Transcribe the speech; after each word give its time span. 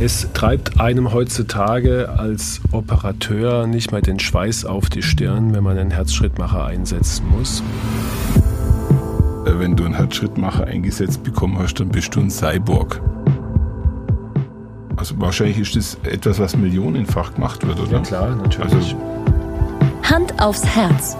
Es 0.00 0.28
treibt 0.32 0.80
einem 0.80 1.12
heutzutage 1.12 2.08
als 2.08 2.60
Operateur 2.70 3.66
nicht 3.66 3.90
mehr 3.90 4.00
den 4.00 4.20
Schweiß 4.20 4.64
auf 4.64 4.88
die 4.88 5.02
Stirn, 5.02 5.52
wenn 5.52 5.64
man 5.64 5.76
einen 5.76 5.90
Herzschrittmacher 5.90 6.64
einsetzen 6.64 7.26
muss. 7.28 7.64
Äh, 9.44 9.58
wenn 9.58 9.74
du 9.74 9.84
einen 9.84 9.94
Herzschrittmacher 9.94 10.68
eingesetzt 10.68 11.24
bekommen 11.24 11.58
hast, 11.58 11.80
dann 11.80 11.88
bist 11.88 12.14
du 12.14 12.20
ein 12.20 12.30
Cyborg. 12.30 13.02
Also 14.94 15.16
wahrscheinlich 15.18 15.58
ist 15.58 15.74
das 15.74 15.98
etwas, 16.04 16.38
was 16.38 16.56
millionenfach 16.56 17.34
gemacht 17.34 17.66
wird, 17.66 17.80
oder? 17.80 17.98
Ja 17.98 18.00
klar, 18.00 18.36
natürlich. 18.36 18.72
Also 18.72 18.96
Hand 20.04 20.40
aufs 20.40 20.64
Herz. 20.64 21.16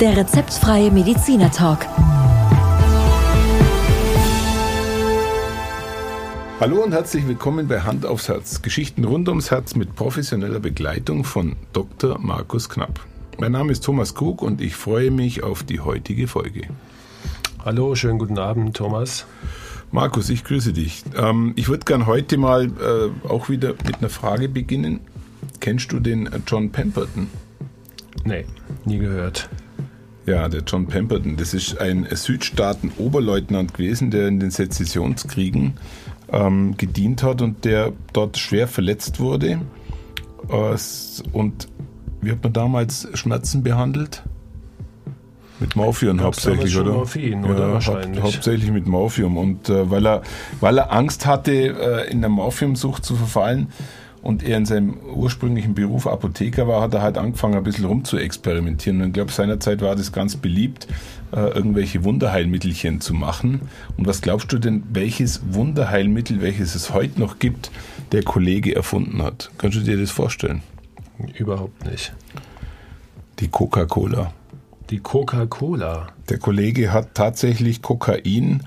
Der 0.00 0.16
rezeptfreie 0.16 0.90
Mediziner 0.90 1.50
Hallo 6.62 6.80
und 6.80 6.92
herzlich 6.92 7.26
willkommen 7.26 7.66
bei 7.66 7.80
Hand 7.80 8.06
aufs 8.06 8.28
Herz. 8.28 8.62
Geschichten 8.62 9.02
rund 9.02 9.28
ums 9.28 9.50
Herz 9.50 9.74
mit 9.74 9.96
professioneller 9.96 10.60
Begleitung 10.60 11.24
von 11.24 11.56
Dr. 11.72 12.20
Markus 12.20 12.68
Knapp. 12.68 13.00
Mein 13.40 13.50
Name 13.50 13.72
ist 13.72 13.82
Thomas 13.82 14.14
Krug 14.14 14.42
und 14.42 14.60
ich 14.60 14.76
freue 14.76 15.10
mich 15.10 15.42
auf 15.42 15.64
die 15.64 15.80
heutige 15.80 16.28
Folge. 16.28 16.68
Hallo, 17.64 17.96
schönen 17.96 18.20
guten 18.20 18.38
Abend, 18.38 18.76
Thomas. 18.76 19.26
Markus, 19.90 20.30
ich 20.30 20.44
grüße 20.44 20.72
dich. 20.72 21.02
Ähm, 21.16 21.52
ich 21.56 21.68
würde 21.68 21.84
gern 21.84 22.06
heute 22.06 22.36
mal 22.38 22.66
äh, 22.66 23.28
auch 23.28 23.48
wieder 23.48 23.74
mit 23.84 23.96
einer 23.98 24.08
Frage 24.08 24.48
beginnen. 24.48 25.00
Kennst 25.58 25.90
du 25.90 25.98
den 25.98 26.30
John 26.46 26.70
Pemberton? 26.70 27.26
Nee, 28.24 28.44
nie 28.84 28.98
gehört. 28.98 29.48
Ja, 30.26 30.48
der 30.48 30.62
John 30.62 30.86
Pemberton, 30.86 31.36
das 31.36 31.54
ist 31.54 31.80
ein 31.80 32.06
Südstaaten-Oberleutnant 32.08 33.74
gewesen, 33.74 34.12
der 34.12 34.28
in 34.28 34.38
den 34.38 34.52
Sezessionskriegen 34.52 35.72
ähm, 36.32 36.76
gedient 36.76 37.22
hat 37.22 37.42
und 37.42 37.64
der 37.64 37.92
dort 38.12 38.38
schwer 38.38 38.66
verletzt 38.66 39.20
wurde. 39.20 39.60
Äh, 40.48 40.76
und 41.32 41.68
wie 42.20 42.30
hat 42.30 42.42
man 42.42 42.52
damals 42.52 43.08
Schmerzen 43.14 43.62
behandelt? 43.62 44.22
Mit 45.60 45.76
Morphium 45.76 46.20
hauptsächlich, 46.20 46.76
oder? 46.76 46.92
Morphin, 46.92 47.44
oder 47.44 47.68
ja, 47.68 47.72
wahrscheinlich. 47.74 48.20
Haupt, 48.20 48.34
hauptsächlich 48.34 48.72
mit 48.72 48.86
Morphium. 48.86 49.36
Und 49.36 49.68
äh, 49.68 49.88
weil, 49.90 50.06
er, 50.06 50.22
weil 50.60 50.78
er 50.78 50.92
Angst 50.92 51.24
hatte, 51.26 51.52
äh, 51.52 52.10
in 52.10 52.20
der 52.20 52.30
Morphiumsucht 52.30 53.04
zu 53.04 53.14
verfallen 53.14 53.68
und 54.22 54.42
er 54.44 54.56
in 54.56 54.66
seinem 54.66 54.98
ursprünglichen 54.98 55.74
Beruf 55.74 56.06
Apotheker 56.06 56.68
war, 56.68 56.80
hat 56.80 56.94
er 56.94 57.02
halt 57.02 57.18
angefangen, 57.18 57.56
ein 57.56 57.64
bisschen 57.64 57.84
rum 57.84 58.04
zu 58.04 58.16
experimentieren. 58.16 59.00
Und 59.00 59.08
ich 59.08 59.12
glaube, 59.14 59.32
seinerzeit 59.32 59.82
war 59.82 59.96
das 59.96 60.12
ganz 60.12 60.36
beliebt, 60.36 60.86
äh, 61.32 61.40
irgendwelche 61.40 62.04
Wunderheilmittelchen 62.04 63.00
zu 63.00 63.14
machen. 63.14 63.62
Und 63.96 64.06
was 64.06 64.20
glaubst 64.20 64.52
du 64.52 64.58
denn, 64.58 64.84
welches 64.92 65.42
Wunderheilmittel, 65.52 66.40
welches 66.40 66.76
es 66.76 66.94
heute 66.94 67.18
noch 67.18 67.40
gibt, 67.40 67.72
der 68.12 68.22
Kollege 68.22 68.74
erfunden 68.76 69.22
hat? 69.22 69.50
Kannst 69.58 69.76
du 69.76 69.82
dir 69.82 69.98
das 69.98 70.12
vorstellen? 70.12 70.62
Überhaupt 71.36 71.84
nicht. 71.84 72.14
Die 73.40 73.48
Coca-Cola. 73.48 74.32
Die 74.90 74.98
Coca-Cola. 74.98 76.08
Der 76.28 76.38
Kollege 76.38 76.92
hat 76.92 77.14
tatsächlich 77.14 77.82
Kokain 77.82 78.62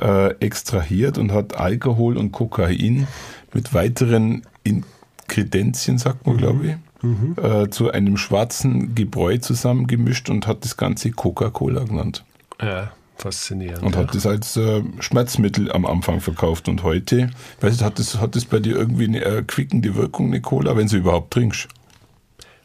äh, 0.00 0.30
extrahiert 0.38 1.18
und 1.18 1.32
hat 1.32 1.56
Alkohol 1.56 2.16
und 2.16 2.32
Kokain 2.32 3.06
mit 3.52 3.74
weiteren 3.74 4.42
Inkredenzien, 5.28 5.98
sagt 5.98 6.26
man, 6.26 6.36
mhm. 6.36 6.38
glaube 6.38 6.66
ich, 6.66 7.02
mhm. 7.02 7.36
äh, 7.42 7.70
zu 7.70 7.90
einem 7.90 8.16
schwarzen 8.16 8.94
Gebräu 8.94 9.38
zusammengemischt 9.38 10.30
und 10.30 10.46
hat 10.46 10.64
das 10.64 10.76
Ganze 10.76 11.10
Coca-Cola 11.10 11.84
genannt. 11.84 12.24
Ja, 12.60 12.92
faszinierend. 13.16 13.82
Und 13.82 13.94
ja. 13.94 14.02
hat 14.02 14.14
das 14.14 14.26
als 14.26 14.56
äh, 14.56 14.82
Schmerzmittel 15.00 15.72
am 15.72 15.86
Anfang 15.86 16.20
verkauft. 16.20 16.68
Und 16.68 16.82
heute, 16.82 17.30
weißt 17.60 17.80
du, 17.80 17.84
hat 17.84 17.98
das, 17.98 18.20
hat 18.20 18.36
das 18.36 18.44
bei 18.44 18.60
dir 18.60 18.76
irgendwie 18.76 19.04
eine 19.04 19.22
erquickende 19.22 19.94
Wirkung, 19.94 20.28
eine 20.28 20.40
Cola, 20.40 20.76
wenn 20.76 20.86
du 20.86 20.96
überhaupt 20.96 21.32
trinkst? 21.32 21.68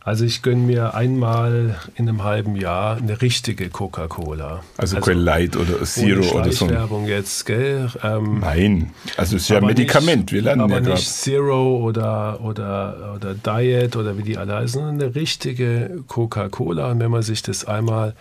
Also 0.02 0.24
ich 0.24 0.42
gönne 0.42 0.62
mir 0.62 0.94
einmal 0.94 1.76
in 1.96 2.08
einem 2.08 2.24
halben 2.24 2.56
Jahr 2.56 2.98
eine 2.98 3.22
richtige 3.22 3.70
Coca-Cola. 3.70 4.64
Also, 4.78 4.96
also 4.96 5.06
kein 5.06 5.20
Light 5.20 5.58
oder 5.58 5.84
Zero 5.84 6.40
oder 6.40 6.52
so. 6.54 6.70
Werbung 6.70 7.06
jetzt, 7.06 7.46
gell? 7.46 7.90
Ähm, 8.02 8.40
Nein, 8.40 8.92
also 9.18 9.36
es 9.36 9.44
ist 9.44 9.50
ja 9.50 9.58
ein 9.58 9.66
Medikament. 9.66 10.24
Nicht, 10.24 10.32
Wir 10.32 10.42
lernen 10.42 10.62
aber 10.62 10.82
ja 10.82 10.90
nicht 10.92 11.10
Zero 11.10 11.78
oder, 11.78 12.40
oder, 12.42 13.14
oder 13.18 13.34
Diet 13.34 13.98
oder 13.98 14.18
wie 14.18 14.24
die 14.24 14.38
alle 14.38 14.56
heißen, 14.56 14.80
sondern 14.80 15.02
eine 15.02 15.16
richtige 15.16 16.02
Coca-Cola. 16.08 16.92
Und 16.92 17.02
wenn 17.02 17.12
man 17.12 17.22
sich 17.22 17.42
das 17.42 17.66
einmal 17.66 18.16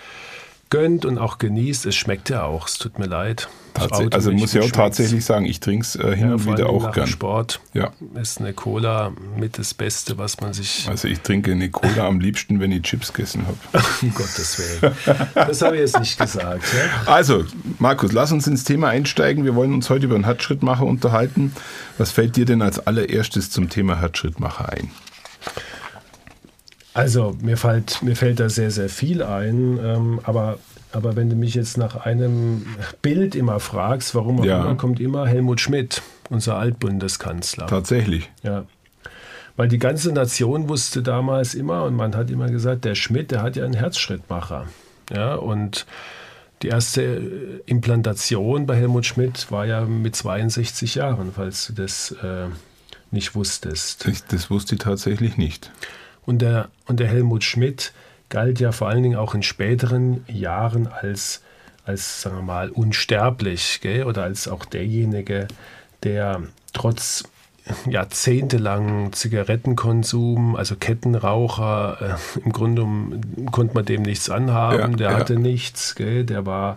gönnt 0.71 1.05
und 1.05 1.19
auch 1.19 1.39
genießt, 1.39 1.87
es 1.87 1.97
schmeckt 1.97 2.29
ja 2.31 2.45
auch, 2.45 2.69
es 2.69 2.79
tut 2.79 2.99
mir 2.99 3.07
leid. 3.07 3.49
Tatsächlich, 3.75 4.15
also 4.15 4.33
muss 4.33 4.55
ich 4.55 4.63
auch 4.63 4.71
tatsächlich 4.71 5.25
sagen, 5.25 5.45
ich 5.45 5.61
trinke 5.61 5.85
es 5.85 5.95
äh, 5.95 6.17
hin 6.17 6.29
ja, 6.29 6.35
und 6.35 6.47
wieder 6.47 6.69
auch 6.69 6.91
gern. 6.93 7.07
Sport 7.07 7.61
ja. 7.75 7.93
ist 8.21 8.41
eine 8.41 8.53
Cola 8.53 9.13
mit 9.37 9.59
das 9.59 9.73
Beste, 9.75 10.19
was 10.19 10.41
man 10.41 10.53
sich. 10.53 10.87
Also 10.89 11.07
ich 11.07 11.21
trinke 11.21 11.53
eine 11.53 11.71
Cola 11.71 12.07
am 12.07 12.19
liebsten, 12.19 12.61
wenn 12.61 12.73
ich 12.73 12.83
Chips 12.83 13.13
gegessen 13.13 13.47
habe. 13.47 13.85
um 14.03 14.13
Gottes 14.15 14.59
Willen. 14.59 14.95
Das 15.35 15.63
habe 15.63 15.77
ich 15.77 15.83
jetzt 15.83 16.01
nicht 16.01 16.19
gesagt. 16.19 16.65
Ja? 16.75 17.13
Also, 17.13 17.45
Markus, 17.79 18.13
lass 18.13 18.33
uns 18.33 18.47
ins 18.47 18.65
Thema 18.65 18.89
einsteigen. 18.89 19.45
Wir 19.45 19.55
wollen 19.55 19.73
uns 19.73 19.89
heute 19.91 20.07
über 20.07 20.17
einen 20.17 20.25
Herzschrittmacher 20.25 20.85
unterhalten. 20.85 21.53
Was 21.99 22.11
fällt 22.11 22.37
dir 22.37 22.47
denn 22.47 22.63
als 22.63 22.85
allererstes 22.85 23.51
zum 23.51 23.69
Thema 23.69 24.01
Herzschrittmacher 24.01 24.73
ein? 24.73 24.91
Also 26.99 27.37
mir 27.41 27.57
fällt, 27.57 28.03
mir 28.03 28.17
fällt 28.17 28.41
da 28.41 28.49
sehr, 28.49 28.73
sehr 28.73 28.89
viel 28.89 29.23
ein, 29.23 29.79
ähm, 29.81 30.21
aber, 30.25 30.59
aber 30.91 31.15
wenn 31.15 31.31
du 31.31 31.37
mich 31.37 31.55
jetzt 31.55 31.79
nach 31.79 31.95
einem 31.95 32.67
Bild 33.03 33.37
immer 33.37 33.61
fragst, 33.61 34.17
warum 34.17 34.41
auch 34.41 34.45
ja. 34.45 34.63
immer, 34.63 34.75
kommt 34.75 34.99
immer 34.99 35.25
Helmut 35.25 35.61
Schmidt, 35.61 36.03
unser 36.29 36.57
Altbundeskanzler. 36.57 37.69
Tatsächlich. 37.69 38.29
Ja. 38.43 38.65
Weil 39.57 39.69
die 39.69 39.79
ganze 39.79 40.11
Nation 40.11 40.69
wusste 40.69 41.01
damals 41.05 41.55
immer 41.55 41.85
und 41.85 41.95
man 41.95 42.17
hat 42.17 42.31
immer 42.31 42.51
gesagt, 42.51 42.85
der 42.85 42.97
Schmidt, 42.97 43.31
der 43.31 43.43
hat 43.43 43.55
ja 43.55 43.65
einen 43.65 43.75
Herzschrittmacher. 43.75 44.67
Ja, 45.15 45.37
und 45.37 45.87
die 46.63 46.69
erste 46.69 47.63
Implantation 47.67 48.67
bei 48.67 48.75
Helmut 48.75 49.07
Schmidt 49.07 49.53
war 49.53 49.67
ja 49.67 49.83
mit 49.83 50.17
62 50.17 50.97
Jahren, 50.97 51.31
falls 51.33 51.69
du 51.69 51.75
das 51.75 52.11
äh, 52.11 52.49
nicht 53.13 53.37
wusstest. 53.37 54.09
Ich, 54.09 54.25
das 54.25 54.51
wusste 54.51 54.75
ich 54.75 54.81
tatsächlich 54.81 55.37
nicht. 55.37 55.71
Und 56.29 56.43
der, 56.43 56.69
und 56.85 57.01
der 57.01 57.09
Helmut 57.09 57.43
Schmidt 57.43 57.95
galt 58.29 58.61
ja 58.61 58.71
vor 58.71 58.91
allen 58.91 59.03
Dingen 59.03 59.17
auch 59.17 59.35
in 59.35 59.43
späteren 59.43 60.27
Jahren 60.29 60.87
als, 60.87 61.41
als 61.87 62.21
sagen 62.21 62.37
wir 62.37 62.43
mal, 62.43 62.69
unsterblich 62.69 63.79
gell? 63.81 64.05
oder 64.05 64.25
als 64.25 64.47
auch 64.47 64.67
derjenige, 64.67 65.49
der 66.03 66.43
trotz 66.75 67.25
jahrzehntelangen 67.89 69.15
Zigarettenkonsum, 69.15 70.55
also 70.55 70.77
Kettenraucher, 70.77 72.19
äh, 72.37 72.41
im 72.41 72.53
Grunde 72.53 72.83
um, 72.83 73.23
konnte 73.51 73.75
man 73.75 73.87
dem 73.87 74.03
nichts 74.03 74.29
anhaben, 74.29 74.93
ja, 74.93 74.97
der 74.99 75.11
ja. 75.13 75.17
hatte 75.17 75.39
nichts, 75.39 75.95
gell? 75.95 76.25
der 76.25 76.45
war 76.45 76.77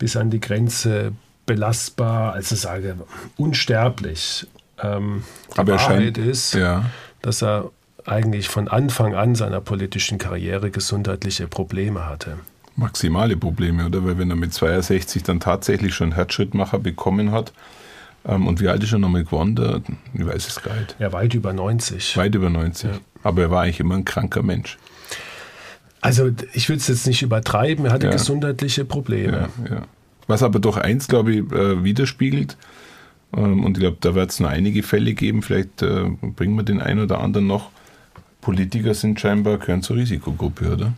bis 0.00 0.16
an 0.16 0.30
die 0.30 0.40
Grenze 0.40 1.12
belastbar, 1.46 2.32
also 2.32 2.56
sage 2.56 2.96
unsterblich. 3.36 4.48
Ähm, 4.82 5.22
die 5.54 5.58
Aber 5.60 5.74
Wahrheit 5.74 6.16
scheint, 6.16 6.18
ist, 6.18 6.54
ja. 6.54 6.86
dass 7.22 7.40
er 7.40 7.70
eigentlich 8.06 8.48
von 8.48 8.68
Anfang 8.68 9.14
an 9.14 9.34
seiner 9.34 9.60
politischen 9.60 10.18
Karriere 10.18 10.70
gesundheitliche 10.70 11.46
Probleme 11.46 12.06
hatte. 12.06 12.38
Maximale 12.76 13.36
Probleme, 13.36 13.86
oder? 13.86 14.04
Weil 14.04 14.18
wenn 14.18 14.30
er 14.30 14.36
mit 14.36 14.54
62 14.54 15.22
dann 15.22 15.40
tatsächlich 15.40 15.94
schon 15.94 16.12
Herzschrittmacher 16.12 16.78
bekommen 16.78 17.32
hat, 17.32 17.52
ähm, 18.24 18.46
und 18.46 18.60
wie 18.60 18.68
alt 18.68 18.82
ist 18.82 18.92
er 18.92 18.98
nochmal 18.98 19.24
geworden? 19.24 19.98
Ich 20.14 20.26
weiß 20.26 20.46
es 20.46 20.62
gar 20.62 20.74
nicht. 20.76 20.96
Ja, 20.98 21.12
weit 21.12 21.34
über 21.34 21.52
90. 21.52 22.16
Weit 22.16 22.34
über 22.34 22.50
90. 22.50 22.90
Ja. 22.90 22.98
Aber 23.22 23.42
er 23.42 23.50
war 23.50 23.62
eigentlich 23.62 23.80
immer 23.80 23.94
ein 23.94 24.04
kranker 24.04 24.42
Mensch. 24.42 24.78
Also 26.00 26.30
ich 26.54 26.68
will 26.68 26.76
es 26.76 26.88
jetzt 26.88 27.06
nicht 27.06 27.22
übertreiben, 27.22 27.86
er 27.86 27.92
hatte 27.92 28.06
ja. 28.06 28.12
gesundheitliche 28.12 28.84
Probleme. 28.84 29.48
Ja, 29.64 29.74
ja. 29.74 29.82
Was 30.26 30.42
aber 30.42 30.58
doch 30.58 30.76
eins, 30.76 31.08
glaube 31.08 31.32
ich, 31.32 31.52
äh, 31.52 31.84
widerspiegelt, 31.84 32.56
ähm, 33.36 33.64
und 33.64 33.76
ich 33.76 33.82
glaube, 33.82 33.98
da 34.00 34.14
wird 34.14 34.30
es 34.30 34.40
noch 34.40 34.48
einige 34.48 34.82
Fälle 34.82 35.14
geben, 35.14 35.42
vielleicht 35.42 35.82
äh, 35.82 36.04
bringen 36.20 36.56
wir 36.56 36.62
den 36.62 36.80
einen 36.80 37.00
oder 37.00 37.20
anderen 37.20 37.46
noch, 37.46 37.70
Politiker 38.40 38.94
sind 38.94 39.20
scheinbar, 39.20 39.58
gehören 39.58 39.82
zur 39.82 39.96
Risikogruppe, 39.96 40.72
oder? 40.72 40.92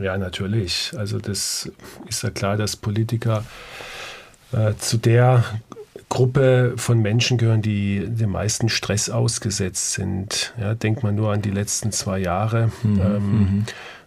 Ja, 0.00 0.16
natürlich. 0.18 0.92
Also 0.96 1.18
das 1.18 1.70
ist 2.08 2.22
ja 2.22 2.30
klar, 2.30 2.56
dass 2.56 2.76
Politiker 2.76 3.44
äh, 4.52 4.74
zu 4.78 4.98
der 4.98 5.44
Gruppe 6.08 6.74
von 6.76 7.00
Menschen 7.00 7.38
gehören, 7.38 7.62
die 7.62 8.04
dem 8.06 8.30
meisten 8.30 8.68
Stress 8.68 9.10
ausgesetzt 9.10 9.92
sind. 9.92 10.54
Ja, 10.60 10.74
denkt 10.74 11.02
man 11.02 11.14
nur 11.14 11.32
an 11.32 11.42
die 11.42 11.50
letzten 11.50 11.92
zwei 11.92 12.18
Jahre. 12.18 12.70
Mhm, 12.82 13.00
ähm, 13.00 13.38
mhm. 13.38 13.64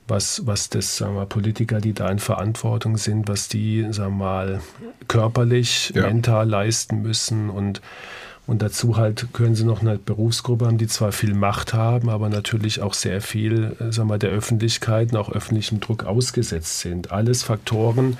was, 0.08 0.46
was 0.46 0.70
das, 0.70 0.98
sagen 0.98 1.16
wir, 1.16 1.26
Politiker, 1.26 1.82
die 1.82 1.94
da 1.94 2.10
in 2.10 2.20
Verantwortung 2.20 2.98
sind, 2.98 3.28
was 3.28 3.48
die, 3.48 3.88
sagen 3.92 4.18
wir 4.18 4.26
mal, 4.26 4.62
körperlich, 5.08 5.92
ja. 5.96 6.04
mental 6.04 6.48
leisten 6.48 7.02
müssen 7.02 7.50
und 7.50 7.82
Und 8.48 8.62
dazu 8.62 8.96
halt 8.96 9.28
können 9.34 9.56
sie 9.56 9.66
noch 9.66 9.82
eine 9.82 9.98
Berufsgruppe 9.98 10.66
haben, 10.66 10.78
die 10.78 10.88
zwar 10.88 11.12
viel 11.12 11.34
Macht 11.34 11.74
haben, 11.74 12.10
aber 12.10 12.30
natürlich 12.30 12.82
auch 12.82 12.94
sehr 12.94 13.22
viel 13.22 13.76
äh, 13.80 13.92
sagen 13.92 14.10
wir, 14.10 14.18
der 14.18 14.30
Öffentlichkeit 14.30 15.12
und 15.12 15.18
auch 15.18 15.30
öffentlichem 15.30 15.82
Druck 15.82 16.06
ausgesetzt 16.06 16.80
sind. 16.80 17.12
Alles 17.12 17.44
Faktoren, 17.44 18.18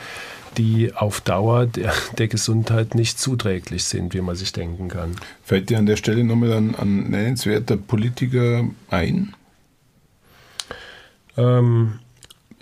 die 0.58 0.94
auf 0.94 1.22
Dauer 1.22 1.66
der, 1.66 1.94
der 2.18 2.28
Gesundheit 2.28 2.94
nicht 2.94 3.20
zuträglich 3.20 3.86
sind, 3.86 4.14
wie 4.14 4.22
man 4.22 4.36
sich 4.36 4.52
denken 4.52 4.90
kann. 4.90 5.16
Fällt 5.44 5.70
dir 5.70 5.78
an 5.78 5.86
der 5.86 5.96
Stelle 5.96 6.26
nochmal 6.26 6.54
ein, 6.54 6.76
ein 6.76 7.10
nennenswerter 7.10 7.78
Politiker 7.78 8.66
ein? 8.90 9.34
Ähm, 11.38 12.00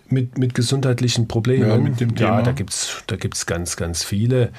mit, 0.10 0.38
mit 0.38 0.54
gesundheitlichen 0.54 1.28
Problemen. 1.28 1.70
Ja, 1.70 1.78
mit 1.78 2.00
dem 2.00 2.16
Thema. 2.16 2.38
ja 2.38 2.42
da 2.42 2.52
gibt 2.52 2.72
es 2.72 3.04
da 3.08 3.16
gibt's 3.16 3.46
ganz, 3.46 3.76
ganz 3.76 4.04
viele. 4.04 4.52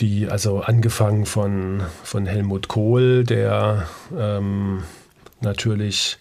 Die, 0.00 0.28
also 0.28 0.60
angefangen 0.60 1.26
von, 1.26 1.82
von 2.04 2.26
Helmut 2.26 2.68
Kohl, 2.68 3.24
der 3.24 3.88
ähm, 4.16 4.84
natürlich 5.40 6.18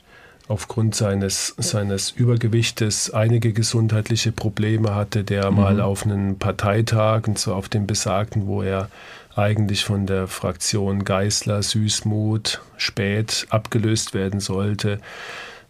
aufgrund 0.48 0.96
seines, 0.96 1.56
seines 1.58 2.12
Übergewichtes 2.12 3.12
einige 3.14 3.54
gesundheitliche 3.54 4.32
Probleme 4.32 4.96
hatte, 4.96 5.24
der 5.24 5.52
mhm. 5.52 5.58
mal 5.58 5.82
auf 5.82 6.06
einen 6.06 6.40
Parteitag, 6.40 7.28
und 7.28 7.38
zwar 7.38 7.56
auf 7.56 7.70
dem 7.70 7.86
besagten, 7.86 8.48
wo 8.48 8.64
er 8.64 8.90
eigentlich 9.36 9.86
von 9.86 10.08
der 10.08 10.28
Fraktion 10.28 11.04
Geißler, 11.04 11.62
Süßmut, 11.62 12.62
Spät 12.78 13.46
abgelöst 13.50 14.14
werden 14.14 14.40
sollte, 14.40 15.00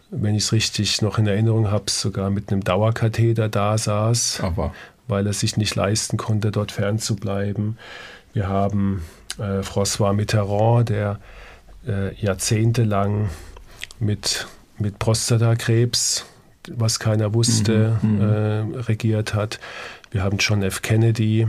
wenn 0.10 0.36
ich 0.36 0.44
es 0.44 0.52
richtig 0.54 1.02
noch 1.02 1.18
in 1.18 1.28
Erinnerung 1.28 1.70
habe, 1.70 1.90
sogar 1.90 2.30
mit 2.30 2.52
einem 2.52 2.64
Dauerkatheter 2.64 3.50
da 3.50 3.78
saß, 3.78 4.42
Aber. 4.42 4.74
weil 5.08 5.28
er 5.28 5.34
sich 5.34 5.58
nicht 5.58 5.76
leisten 5.76 6.18
konnte, 6.18 6.52
dort 6.52 6.72
fernzubleiben. 6.72 7.78
Wir 8.34 8.48
haben 8.48 9.04
äh, 9.38 9.62
François 9.62 10.14
Mitterrand, 10.14 10.90
der 10.90 11.20
äh, 11.88 12.14
jahrzehntelang 12.16 13.30
mit, 14.00 14.48
mit 14.78 15.00
Prostatakrebs, 15.00 16.26
was 16.70 17.00
keiner 17.00 17.34
wusste, 17.34 17.98
mhm, 18.02 18.16
mhm. 18.16 18.22
äh, 18.22 18.80
regiert 18.82 19.34
hat. 19.34 19.60
Wir 20.12 20.24
haben 20.24 20.38
John 20.38 20.64
F. 20.64 20.82
Kennedy, 20.82 21.48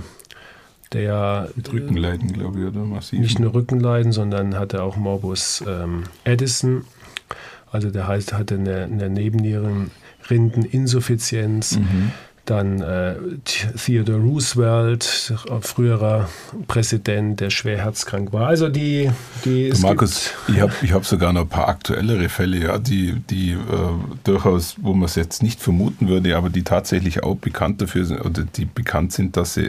der 0.93 1.49
mit 1.55 1.73
Rückenleiden, 1.73 2.33
glaube 2.33 2.61
ich, 2.61 2.67
oder 2.67 2.81
massiv. 2.81 3.21
Nicht 3.21 3.39
nur 3.39 3.55
Rückenleiden, 3.55 4.13
sondern 4.13 4.59
hatte 4.59 4.83
auch 4.83 4.97
Morbus 4.97 5.63
ähm, 5.67 6.05
Edison 6.25 6.85
also 7.73 7.91
der 7.91 8.09
heißt, 8.09 8.33
hatte 8.33 8.55
eine, 8.57 8.85
eine 8.85 9.11
Nebenniereninsuffizienz. 9.11 11.79
Mhm. 11.79 12.13
Dann 12.45 12.81
äh, 12.81 13.17
Theodore 13.45 14.21
Roosevelt, 14.21 15.35
früherer 15.61 16.29
Präsident, 16.67 17.41
der 17.41 17.51
schwer 17.51 17.77
herzkrank 17.77 18.33
war. 18.33 18.47
Also 18.47 18.71
die, 18.71 19.11
die 19.45 19.71
Markus, 19.83 20.31
ich 20.49 20.59
habe 20.59 20.73
ich 20.81 20.95
hab 20.95 21.05
sogar 21.05 21.35
noch 21.35 21.43
ein 21.43 21.49
paar 21.49 21.69
aktuellere 21.69 22.31
Fälle, 22.31 22.57
ja, 22.57 22.79
die, 22.79 23.21
die 23.29 23.51
äh, 23.51 23.59
durchaus, 24.25 24.77
wo 24.81 24.95
man 24.95 25.05
es 25.05 25.15
jetzt 25.15 25.43
nicht 25.43 25.61
vermuten 25.61 26.09
würde, 26.09 26.39
aber 26.39 26.49
die 26.49 26.63
tatsächlich 26.63 27.23
auch 27.23 27.37
bekannt 27.37 27.83
dafür 27.83 28.07
sind 28.07 28.23
oder 28.23 28.45
die 28.45 28.65
bekannt 28.65 29.13
sind, 29.13 29.37
dass 29.37 29.53
sie 29.53 29.69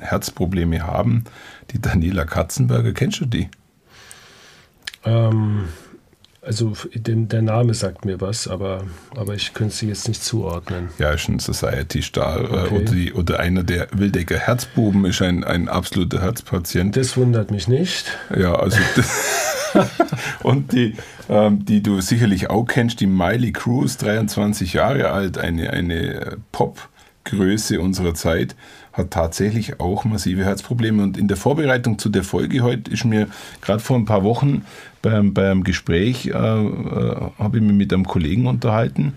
Herzprobleme 0.00 0.84
haben. 0.84 1.26
Die 1.70 1.80
Daniela 1.80 2.24
Katzenberger, 2.24 2.92
kennst 2.92 3.20
du 3.20 3.26
die? 3.26 3.48
Ähm, 5.04 5.66
also 6.46 6.74
den, 6.94 7.28
der 7.28 7.42
Name 7.42 7.74
sagt 7.74 8.04
mir 8.04 8.20
was, 8.20 8.46
aber, 8.46 8.84
aber 9.16 9.34
ich 9.34 9.52
könnte 9.52 9.74
sie 9.74 9.88
jetzt 9.88 10.06
nicht 10.06 10.22
zuordnen. 10.22 10.90
Ja, 10.98 11.10
ist 11.10 11.28
ein 11.28 11.40
Society-Star 11.40 12.40
äh, 12.40 12.44
okay. 12.44 12.74
oder, 12.74 12.92
die, 12.92 13.12
oder 13.12 13.40
einer 13.40 13.64
der 13.64 13.88
Wildecker 13.92 14.38
Herzbuben 14.38 15.04
ist 15.04 15.20
ein, 15.22 15.42
ein 15.42 15.68
absoluter 15.68 16.22
Herzpatient. 16.22 16.96
Das 16.96 17.16
wundert 17.16 17.50
mich 17.50 17.66
nicht. 17.66 18.16
Ja, 18.34 18.54
also 18.54 18.78
und 20.42 20.72
die, 20.72 20.94
ähm, 21.28 21.64
die 21.64 21.82
du 21.82 22.00
sicherlich 22.00 22.48
auch 22.48 22.64
kennst, 22.64 23.00
die 23.00 23.06
Miley 23.06 23.52
Cruz, 23.52 23.96
23 23.96 24.72
Jahre 24.72 25.10
alt, 25.10 25.38
eine, 25.38 25.70
eine 25.70 26.36
Pop-Größe 26.52 27.80
unserer 27.80 28.14
Zeit 28.14 28.54
hat 28.96 29.10
tatsächlich 29.10 29.78
auch 29.78 30.04
massive 30.04 30.44
Herzprobleme. 30.44 31.02
Und 31.02 31.18
in 31.18 31.28
der 31.28 31.36
Vorbereitung 31.36 31.98
zu 31.98 32.08
der 32.08 32.24
Folge 32.24 32.62
heute 32.62 32.90
ist 32.90 33.04
mir 33.04 33.28
gerade 33.60 33.80
vor 33.80 33.96
ein 33.96 34.06
paar 34.06 34.24
Wochen 34.24 34.64
beim, 35.02 35.34
beim 35.34 35.64
Gespräch, 35.64 36.26
äh, 36.26 36.30
äh, 36.30 37.30
habe 37.38 37.58
ich 37.58 37.62
mich 37.62 37.74
mit 37.74 37.92
einem 37.92 38.06
Kollegen 38.06 38.46
unterhalten, 38.46 39.12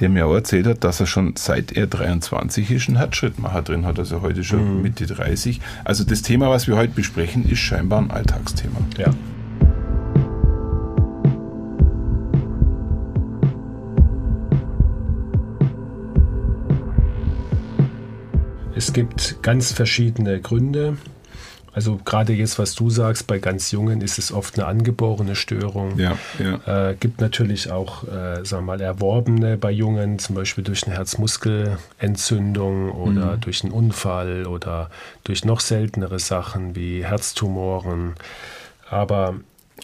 der 0.00 0.08
mir 0.08 0.26
auch 0.26 0.34
erzählt 0.34 0.66
hat, 0.66 0.84
dass 0.84 1.00
er 1.00 1.06
schon 1.06 1.34
seit 1.36 1.72
er 1.72 1.86
23 1.86 2.70
ist, 2.70 2.88
einen 2.88 2.98
Herzschrittmacher 2.98 3.62
drin 3.62 3.84
hat, 3.84 3.98
also 3.98 4.22
heute 4.22 4.44
schon 4.44 4.76
mhm. 4.76 4.82
Mitte 4.82 5.06
30. 5.06 5.60
Also 5.84 6.04
das 6.04 6.22
Thema, 6.22 6.48
was 6.50 6.66
wir 6.66 6.76
heute 6.76 6.94
besprechen, 6.94 7.48
ist 7.48 7.58
scheinbar 7.58 8.00
ein 8.00 8.10
Alltagsthema. 8.10 8.80
Ja. 8.96 9.12
Es 18.78 18.92
gibt 18.92 19.42
ganz 19.42 19.72
verschiedene 19.72 20.40
Gründe. 20.40 20.98
Also 21.72 21.98
gerade 22.04 22.32
jetzt, 22.32 22.60
was 22.60 22.76
du 22.76 22.90
sagst, 22.90 23.26
bei 23.26 23.40
ganz 23.40 23.72
Jungen 23.72 24.02
ist 24.02 24.18
es 24.18 24.30
oft 24.30 24.56
eine 24.56 24.68
angeborene 24.68 25.34
Störung. 25.34 25.98
Ja, 25.98 26.16
ja. 26.38 26.90
Äh, 26.90 26.94
gibt 26.94 27.20
natürlich 27.20 27.72
auch, 27.72 28.04
äh, 28.04 28.44
sagen 28.44 28.66
wir 28.66 28.76
mal, 28.76 28.80
erworbene 28.80 29.56
bei 29.56 29.72
Jungen, 29.72 30.20
zum 30.20 30.36
Beispiel 30.36 30.62
durch 30.62 30.86
eine 30.86 30.94
Herzmuskelentzündung 30.94 32.92
oder 32.92 33.34
mhm. 33.34 33.40
durch 33.40 33.64
einen 33.64 33.72
Unfall 33.72 34.46
oder 34.46 34.90
durch 35.24 35.44
noch 35.44 35.58
seltenere 35.58 36.20
Sachen 36.20 36.76
wie 36.76 37.04
Herztumoren. 37.04 38.14
Aber 38.88 39.34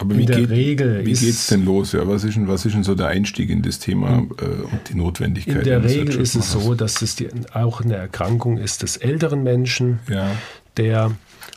aber 0.00 0.16
wie, 0.16 0.26
geht, 0.26 0.50
Regel 0.50 1.06
wie 1.06 1.12
es 1.12 1.46
denn 1.46 1.64
los? 1.64 1.92
Ja, 1.92 2.06
was, 2.08 2.24
ist 2.24 2.36
denn, 2.36 2.48
was 2.48 2.64
ist 2.64 2.74
denn 2.74 2.82
so 2.82 2.94
der 2.94 3.08
Einstieg 3.08 3.50
in 3.50 3.62
das 3.62 3.78
Thema 3.78 4.26
äh, 4.40 4.44
und 4.44 4.88
die 4.88 4.96
Notwendigkeit? 4.96 5.58
In 5.58 5.64
der 5.64 5.84
Regel 5.84 6.20
ist 6.20 6.34
es 6.34 6.50
so, 6.50 6.74
dass 6.74 7.00
es 7.00 7.16
die, 7.16 7.28
auch 7.52 7.80
eine 7.80 7.94
Erkrankung 7.94 8.58
ist 8.58 8.82
des 8.82 8.96
älteren 8.96 9.42
Menschen, 9.42 10.00
ja. 10.08 10.32
der 10.76 11.12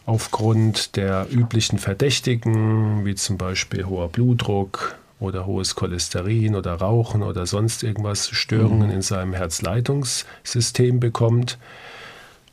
aufgrund 0.05 0.95
der 0.95 1.27
üblichen 1.31 1.79
Verdächtigen, 1.79 3.05
wie 3.05 3.15
zum 3.15 3.37
Beispiel 3.37 3.85
hoher 3.85 4.09
Blutdruck 4.09 4.97
oder 5.19 5.45
hohes 5.45 5.75
Cholesterin 5.75 6.55
oder 6.55 6.75
Rauchen 6.75 7.23
oder 7.23 7.45
sonst 7.47 7.83
irgendwas, 7.83 8.29
Störungen 8.29 8.89
mhm. 8.89 8.95
in 8.95 9.01
seinem 9.01 9.33
Herzleitungssystem 9.33 10.99
bekommt. 10.99 11.57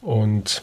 Und 0.00 0.62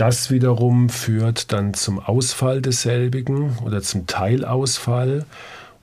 das 0.00 0.30
wiederum 0.30 0.88
führt 0.88 1.52
dann 1.52 1.74
zum 1.74 1.98
Ausfall 1.98 2.62
desselbigen 2.62 3.58
oder 3.66 3.82
zum 3.82 4.06
Teilausfall. 4.06 5.26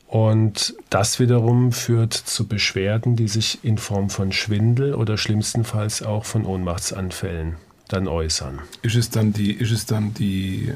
Und 0.07 0.73
das 0.89 1.19
wiederum 1.19 1.71
führt 1.71 2.13
zu 2.13 2.47
Beschwerden, 2.47 3.15
die 3.15 3.27
sich 3.27 3.59
in 3.63 3.77
Form 3.77 4.09
von 4.09 4.31
Schwindel 4.31 4.95
oder 4.95 5.17
schlimmstenfalls 5.17 6.01
auch 6.01 6.25
von 6.25 6.45
Ohnmachtsanfällen 6.45 7.57
dann 7.89 8.07
äußern. 8.07 8.59
Ist 8.81 8.95
es 8.95 9.11
dann 9.11 9.33
die, 9.33 9.53
ist 9.53 9.71
es 9.71 9.85
dann 9.85 10.15
die 10.15 10.69
äh, 10.69 10.73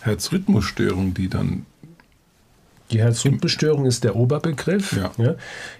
Herzrhythmusstörung, 0.00 1.12
die 1.12 1.28
dann. 1.28 1.66
Die 2.90 3.00
Herzrhythmusstörung 3.00 3.84
ist 3.84 4.02
der 4.02 4.16
Oberbegriff. 4.16 4.96
Ja. 4.96 5.10
Ja. 5.18 5.34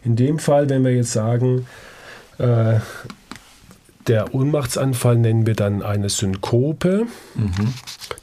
In 0.04 0.14
dem 0.14 0.38
Fall, 0.38 0.68
wenn 0.68 0.84
wir 0.84 0.94
jetzt 0.94 1.12
sagen, 1.12 1.66
äh, 2.36 2.80
der 4.06 4.34
Ohnmachtsanfall 4.34 5.16
nennen 5.16 5.46
wir 5.46 5.54
dann 5.54 5.82
eine 5.82 6.08
Synkope. 6.08 7.06
Mhm. 7.34 7.74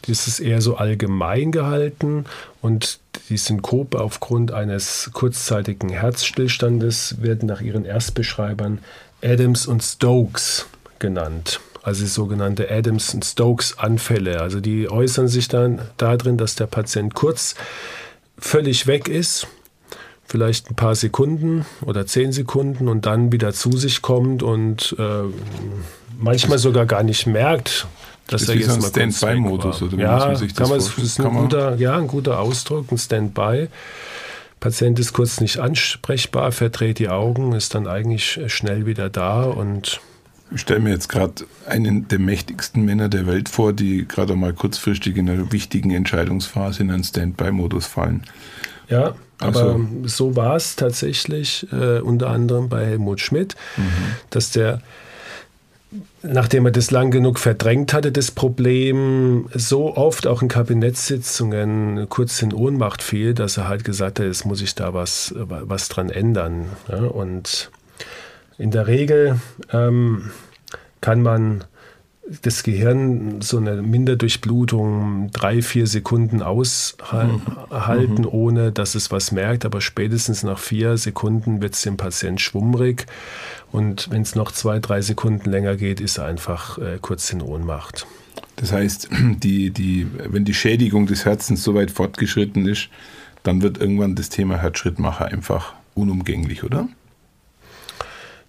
Das 0.07 0.27
ist 0.27 0.39
eher 0.39 0.61
so 0.61 0.77
allgemein 0.77 1.51
gehalten 1.51 2.25
und 2.61 2.99
die 3.29 3.37
Synkope 3.37 3.99
aufgrund 3.99 4.51
eines 4.51 5.09
kurzzeitigen 5.13 5.89
Herzstillstandes 5.89 7.21
werden 7.21 7.47
nach 7.47 7.61
ihren 7.61 7.85
Erstbeschreibern 7.85 8.79
Adams 9.23 9.67
und 9.67 9.81
Stokes 9.83 10.67
genannt. 10.99 11.59
Also 11.83 12.05
sogenannte 12.05 12.71
Adams 12.71 13.13
und 13.13 13.23
Stokes 13.25 13.77
Anfälle. 13.77 14.41
Also 14.41 14.59
die 14.59 14.89
äußern 14.89 15.27
sich 15.27 15.47
dann 15.47 15.81
darin, 15.97 16.37
dass 16.37 16.55
der 16.55 16.67
Patient 16.67 17.13
kurz 17.13 17.55
völlig 18.37 18.87
weg 18.87 19.07
ist 19.07 19.47
vielleicht 20.27 20.71
ein 20.71 20.75
paar 20.75 20.95
Sekunden 20.95 21.65
oder 21.85 22.05
zehn 22.05 22.31
Sekunden 22.31 22.87
und 22.87 23.05
dann 23.05 23.31
wieder 23.31 23.53
zu 23.53 23.77
sich 23.77 24.01
kommt 24.01 24.43
und 24.43 24.95
äh, 24.97 25.03
manchmal 26.17 26.57
sogar 26.57 26.85
gar 26.85 27.03
nicht 27.03 27.27
merkt, 27.27 27.87
dass 28.27 28.41
das 28.41 28.49
er 28.49 28.55
jetzt 28.55 28.71
so 28.71 28.81
mal 28.81 28.89
Standby-Modus 28.89 29.81
oder 29.83 29.97
ja, 29.97 30.15
muss 30.15 30.25
man 30.25 30.35
sich 30.35 30.53
das 30.53 30.57
kann 30.57 30.77
man, 30.77 30.85
das 30.85 30.97
ist 30.97 31.19
ein 31.19 31.33
guter, 31.33 31.75
ja, 31.75 31.97
ein 31.97 32.07
guter 32.07 32.39
Ausdruck, 32.39 32.91
ein 32.91 32.97
Standby. 32.97 33.67
Patient 34.59 34.97
ist 34.97 35.13
kurz 35.13 35.41
nicht 35.41 35.59
ansprechbar, 35.59 36.51
verdreht 36.51 36.97
die 36.97 37.09
Augen, 37.09 37.53
ist 37.53 37.75
dann 37.75 37.87
eigentlich 37.87 38.39
schnell 38.47 38.87
wieder 38.87 39.09
da 39.09 39.43
und 39.43 40.01
ich 40.53 40.61
stelle 40.61 40.79
mir 40.79 40.91
jetzt 40.91 41.09
gerade 41.09 41.33
einen 41.67 42.07
der 42.07 42.19
mächtigsten 42.19 42.85
Männer 42.85 43.09
der 43.09 43.25
Welt 43.25 43.49
vor, 43.49 43.73
die 43.73 44.07
gerade 44.07 44.35
mal 44.35 44.53
kurzfristig 44.53 45.17
in 45.17 45.29
einer 45.29 45.51
wichtigen 45.51 45.91
Entscheidungsphase 45.91 46.83
in 46.83 46.91
einen 46.91 47.03
Standby-Modus 47.03 47.87
fallen. 47.87 48.23
Ja, 48.89 49.15
aber 49.39 49.79
so, 50.03 50.07
so 50.07 50.35
war 50.35 50.55
es 50.55 50.75
tatsächlich 50.75 51.67
äh, 51.71 51.99
unter 51.99 52.29
anderem 52.29 52.69
bei 52.69 52.85
Helmut 52.85 53.19
Schmidt, 53.19 53.55
mhm. 53.77 54.15
dass 54.29 54.51
der 54.51 54.81
nachdem 56.23 56.65
er 56.65 56.71
das 56.71 56.91
lang 56.91 57.11
genug 57.11 57.39
verdrängt 57.39 57.93
hatte, 57.93 58.11
das 58.11 58.31
Problem, 58.31 59.47
so 59.53 59.95
oft 59.95 60.27
auch 60.27 60.41
in 60.41 60.47
Kabinettssitzungen 60.47 62.09
kurz 62.09 62.41
in 62.41 62.53
Ohnmacht 62.53 63.03
fiel, 63.03 63.33
dass 63.33 63.57
er 63.57 63.67
halt 63.67 63.83
gesagt 63.83 64.19
hat, 64.19 64.25
jetzt 64.25 64.45
muss 64.45 64.61
ich 64.61 64.75
da 64.75 64.93
was, 64.93 65.33
was 65.37 65.89
dran 65.89 66.09
ändern. 66.09 66.65
Ja, 66.89 67.03
und 67.03 67.69
in 68.57 68.71
der 68.71 68.87
Regel 68.87 69.39
ähm, 69.71 70.31
kann 71.01 71.21
man 71.21 71.63
das 72.41 72.63
Gehirn 72.63 73.41
so 73.41 73.57
eine 73.57 73.81
Minderdurchblutung 73.81 75.29
drei, 75.31 75.61
vier 75.61 75.85
Sekunden 75.85 76.41
aushalten, 76.41 78.21
mhm. 78.21 78.27
ohne 78.29 78.71
dass 78.71 78.95
es 78.95 79.11
was 79.11 79.31
merkt. 79.31 79.65
Aber 79.65 79.81
spätestens 79.81 80.43
nach 80.43 80.57
vier 80.57 80.97
Sekunden 80.97 81.61
wird 81.61 81.75
es 81.75 81.81
dem 81.83 81.97
Patient 81.97 82.41
schwummrig. 82.41 83.05
Und 83.71 84.09
wenn 84.09 84.23
es 84.23 84.35
noch 84.35 84.51
zwei, 84.51 84.79
drei 84.79 85.01
Sekunden 85.01 85.49
länger 85.49 85.75
geht, 85.75 86.01
ist 86.01 86.17
er 86.17 86.25
einfach 86.25 86.77
äh, 86.77 86.97
kurz 86.99 87.31
in 87.31 87.41
Ohnmacht. 87.41 88.07
Das 88.55 88.71
heißt, 88.71 89.09
die, 89.43 89.69
die, 89.69 90.07
wenn 90.29 90.45
die 90.45 90.53
Schädigung 90.53 91.05
des 91.05 91.25
Herzens 91.25 91.63
so 91.63 91.75
weit 91.75 91.91
fortgeschritten 91.91 92.67
ist, 92.67 92.89
dann 93.43 93.61
wird 93.61 93.77
irgendwann 93.77 94.15
das 94.15 94.29
Thema 94.29 94.57
Herzschrittmacher 94.57 95.25
einfach 95.25 95.73
unumgänglich, 95.93 96.63
oder? 96.63 96.87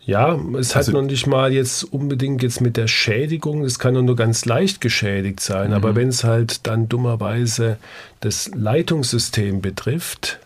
Ja, 0.06 0.38
es 0.56 0.76
also, 0.76 0.92
hat 0.92 0.94
noch 0.94 1.02
nicht 1.02 1.26
mal 1.26 1.52
jetzt 1.52 1.82
unbedingt 1.82 2.40
jetzt 2.44 2.60
mit 2.60 2.76
der 2.76 2.86
Schädigung, 2.86 3.64
es 3.64 3.80
kann 3.80 3.94
nur 3.94 4.14
ganz 4.14 4.44
leicht 4.44 4.80
geschädigt 4.80 5.40
sein, 5.40 5.70
mhm. 5.70 5.75
aber 5.75 5.96
wenn 5.96 6.08
es 6.08 6.22
halt 6.22 6.64
dann 6.68 6.88
dummerweise 6.88 7.76
das 8.20 8.48
Leitungssystem 8.54 9.60
betrifft, 9.60 10.38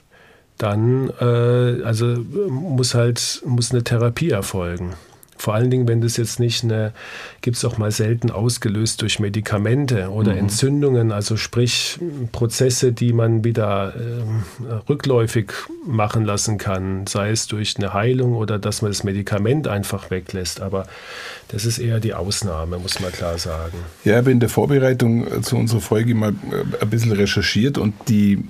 dann 0.57 1.11
äh, 1.21 1.85
also 1.85 2.07
muss 2.49 2.95
halt 2.95 3.43
muss 3.45 3.71
eine 3.73 3.85
Therapie 3.85 4.31
erfolgen. 4.31 4.95
Vor 5.41 5.55
allen 5.55 5.71
Dingen, 5.71 5.89
wenn 5.89 6.03
das 6.03 6.19
jetzt 6.19 6.39
nicht 6.39 6.65
eine, 6.65 6.93
gibt 7.41 7.57
es 7.57 7.65
auch 7.65 7.79
mal 7.79 7.91
selten 7.91 8.31
ausgelöst 8.31 9.01
durch 9.01 9.21
Medikamente 9.21 10.11
oder 10.11 10.33
mhm. 10.33 10.41
Entzündungen, 10.41 11.13
also 11.13 11.39
sprich 11.39 11.99
Prozesse, 12.31 12.93
die 12.93 13.15
man 13.15 13.43
wieder 13.43 13.95
äh, 13.97 14.73
rückläufig 14.87 15.53
machen 15.87 16.27
lassen 16.27 16.59
kann, 16.59 17.07
sei 17.07 17.31
es 17.31 17.47
durch 17.47 17.79
eine 17.79 17.95
Heilung 17.95 18.35
oder 18.35 18.59
dass 18.59 18.83
man 18.83 18.91
das 18.91 19.03
Medikament 19.03 19.67
einfach 19.67 20.11
weglässt. 20.11 20.61
Aber 20.61 20.87
das 21.49 21.65
ist 21.65 21.79
eher 21.79 22.01
die 22.01 22.13
Ausnahme, 22.13 22.79
muss 22.79 23.01
man 23.01 23.11
klar 23.11 23.39
sagen. 23.39 23.79
Ja, 24.05 24.13
ich 24.13 24.19
habe 24.19 24.33
in 24.33 24.41
der 24.41 24.51
Vorbereitung 24.51 25.43
zu 25.43 25.57
unserer 25.57 25.81
Folge 25.81 26.15
mal 26.15 26.33
äh, 26.33 26.83
ein 26.83 26.91
bisschen 26.91 27.13
recherchiert 27.13 27.79
und 27.79 27.95
die, 28.09 28.45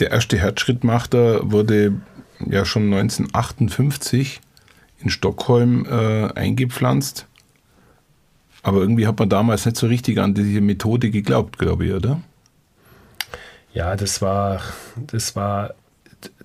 der 0.00 0.10
erste 0.10 0.38
Herzschrittmacher 0.38 1.52
wurde 1.52 1.92
ja 2.50 2.64
schon 2.64 2.92
1958 2.92 4.40
in 5.04 5.10
Stockholm 5.10 5.86
äh, 5.86 6.32
eingepflanzt. 6.32 7.26
Aber 8.62 8.80
irgendwie 8.80 9.06
hat 9.06 9.18
man 9.18 9.28
damals 9.28 9.66
nicht 9.66 9.76
so 9.76 9.86
richtig 9.86 10.18
an 10.18 10.34
diese 10.34 10.62
Methode 10.62 11.10
geglaubt, 11.10 11.58
glaube 11.58 11.86
ich, 11.86 11.92
oder? 11.92 12.22
Ja, 13.74 13.94
das 13.94 14.22
war, 14.22 14.62
das 14.96 15.36
war 15.36 15.74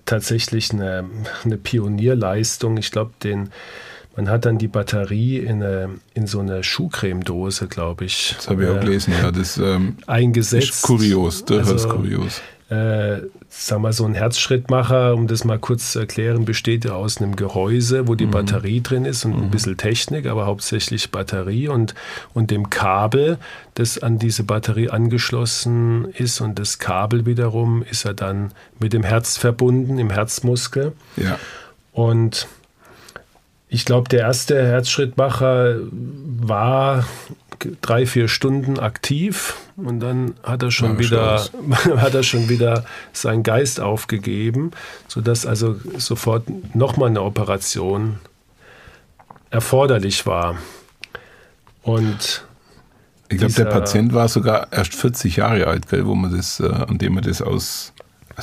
tatsächlich 0.04 0.72
eine, 0.72 1.08
eine 1.44 1.56
Pionierleistung. 1.56 2.76
Ich 2.76 2.90
glaube, 2.90 3.12
den, 3.22 3.48
man 4.16 4.28
hat 4.28 4.44
dann 4.44 4.58
die 4.58 4.68
Batterie 4.68 5.38
in, 5.38 5.62
eine, 5.62 6.00
in 6.12 6.26
so 6.26 6.40
eine 6.40 6.62
Schuhcremedose, 6.62 7.68
glaube 7.68 8.04
ich. 8.04 8.34
Das 8.36 8.48
habe 8.48 8.64
ich 8.64 8.68
auch 8.68 8.76
äh, 8.76 8.80
gelesen, 8.80 9.14
ja. 9.18 9.30
Das 9.30 9.56
ähm, 9.56 9.96
eingesetzt. 10.06 10.70
ist 10.70 10.82
kurios, 10.82 11.44
durchaus 11.46 11.86
also, 11.86 11.88
kurios 11.88 12.42
äh, 12.70 13.22
sag 13.48 13.80
mal, 13.80 13.92
so 13.92 14.04
ein 14.04 14.14
Herzschrittmacher, 14.14 15.14
um 15.14 15.26
das 15.26 15.44
mal 15.44 15.58
kurz 15.58 15.90
zu 15.90 15.98
erklären, 15.98 16.44
besteht 16.44 16.84
ja 16.84 16.92
aus 16.92 17.20
einem 17.20 17.34
Gehäuse, 17.34 18.06
wo 18.06 18.14
die 18.14 18.26
mhm. 18.26 18.30
Batterie 18.30 18.80
drin 18.80 19.04
ist 19.04 19.24
und 19.24 19.36
mhm. 19.36 19.42
ein 19.42 19.50
bisschen 19.50 19.76
Technik, 19.76 20.26
aber 20.26 20.46
hauptsächlich 20.46 21.10
Batterie 21.10 21.66
und, 21.66 21.96
und 22.32 22.52
dem 22.52 22.70
Kabel, 22.70 23.38
das 23.74 23.98
an 23.98 24.20
diese 24.20 24.44
Batterie 24.44 24.88
angeschlossen 24.88 26.12
ist. 26.12 26.40
Und 26.40 26.60
das 26.60 26.78
Kabel 26.78 27.26
wiederum 27.26 27.82
ist 27.82 28.04
ja 28.04 28.12
dann 28.12 28.52
mit 28.78 28.92
dem 28.92 29.02
Herz 29.02 29.36
verbunden, 29.36 29.98
im 29.98 30.10
Herzmuskel. 30.10 30.92
Ja. 31.16 31.40
Und 31.92 32.46
ich 33.68 33.84
glaube, 33.84 34.08
der 34.08 34.20
erste 34.20 34.64
Herzschrittmacher 34.64 35.76
war 35.90 37.04
drei, 37.80 38.06
vier 38.06 38.28
Stunden 38.28 38.78
aktiv 38.78 39.56
und 39.76 40.00
dann 40.00 40.34
hat 40.42 40.62
er 40.62 40.70
schon 40.70 40.94
ja, 40.94 40.98
wieder, 40.98 41.44
hat 41.96 42.14
er 42.14 42.22
schon 42.22 42.48
wieder 42.48 42.84
seinen 43.12 43.42
Geist 43.42 43.80
aufgegeben, 43.80 44.70
sodass 45.08 45.46
also 45.46 45.76
sofort 45.98 46.44
nochmal 46.74 47.08
eine 47.08 47.22
Operation 47.22 48.18
erforderlich 49.50 50.26
war. 50.26 50.56
Und 51.82 52.44
ich 53.28 53.38
glaube, 53.38 53.52
der 53.52 53.64
Patient 53.66 54.12
war 54.12 54.28
sogar 54.28 54.72
erst 54.72 54.94
40 54.94 55.36
Jahre 55.36 55.66
alt, 55.66 55.88
gell, 55.88 56.06
wo 56.06 56.14
man 56.14 56.36
das, 56.36 56.60
äh, 56.60 56.66
an 56.66 56.98
dem 56.98 57.14
man 57.14 57.22
das 57.22 57.40
aus 57.40 57.92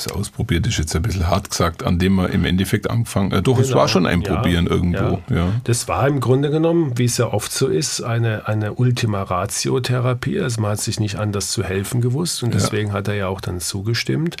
also 0.06 0.20
ausprobiert 0.20 0.66
ist 0.66 0.78
jetzt 0.78 0.94
ein 0.94 1.02
bisschen 1.02 1.28
hart 1.28 1.50
gesagt, 1.50 1.82
an 1.82 1.98
dem 1.98 2.14
wir 2.16 2.30
im 2.30 2.44
Endeffekt 2.44 2.88
angefangen, 2.90 3.32
äh, 3.32 3.42
doch, 3.42 3.56
genau. 3.56 3.66
es 3.66 3.74
war 3.74 3.88
schon 3.88 4.06
ein 4.06 4.22
Probieren 4.22 4.66
ja, 4.66 4.70
irgendwo. 4.70 5.22
Ja. 5.28 5.36
ja. 5.36 5.52
Das 5.64 5.88
war 5.88 6.06
im 6.06 6.20
Grunde 6.20 6.50
genommen, 6.50 6.96
wie 6.96 7.04
es 7.04 7.16
ja 7.16 7.32
oft 7.32 7.52
so 7.52 7.66
ist, 7.66 8.02
eine, 8.02 8.46
eine 8.46 8.74
Ultima 8.74 9.22
Ratio-Therapie. 9.22 10.40
Also 10.40 10.60
man 10.60 10.72
hat 10.72 10.80
sich 10.80 11.00
nicht 11.00 11.16
anders 11.16 11.50
zu 11.50 11.64
helfen 11.64 12.00
gewusst 12.00 12.42
und 12.42 12.54
deswegen 12.54 12.88
ja. 12.88 12.94
hat 12.94 13.08
er 13.08 13.14
ja 13.14 13.28
auch 13.28 13.40
dann 13.40 13.60
zugestimmt. 13.60 14.36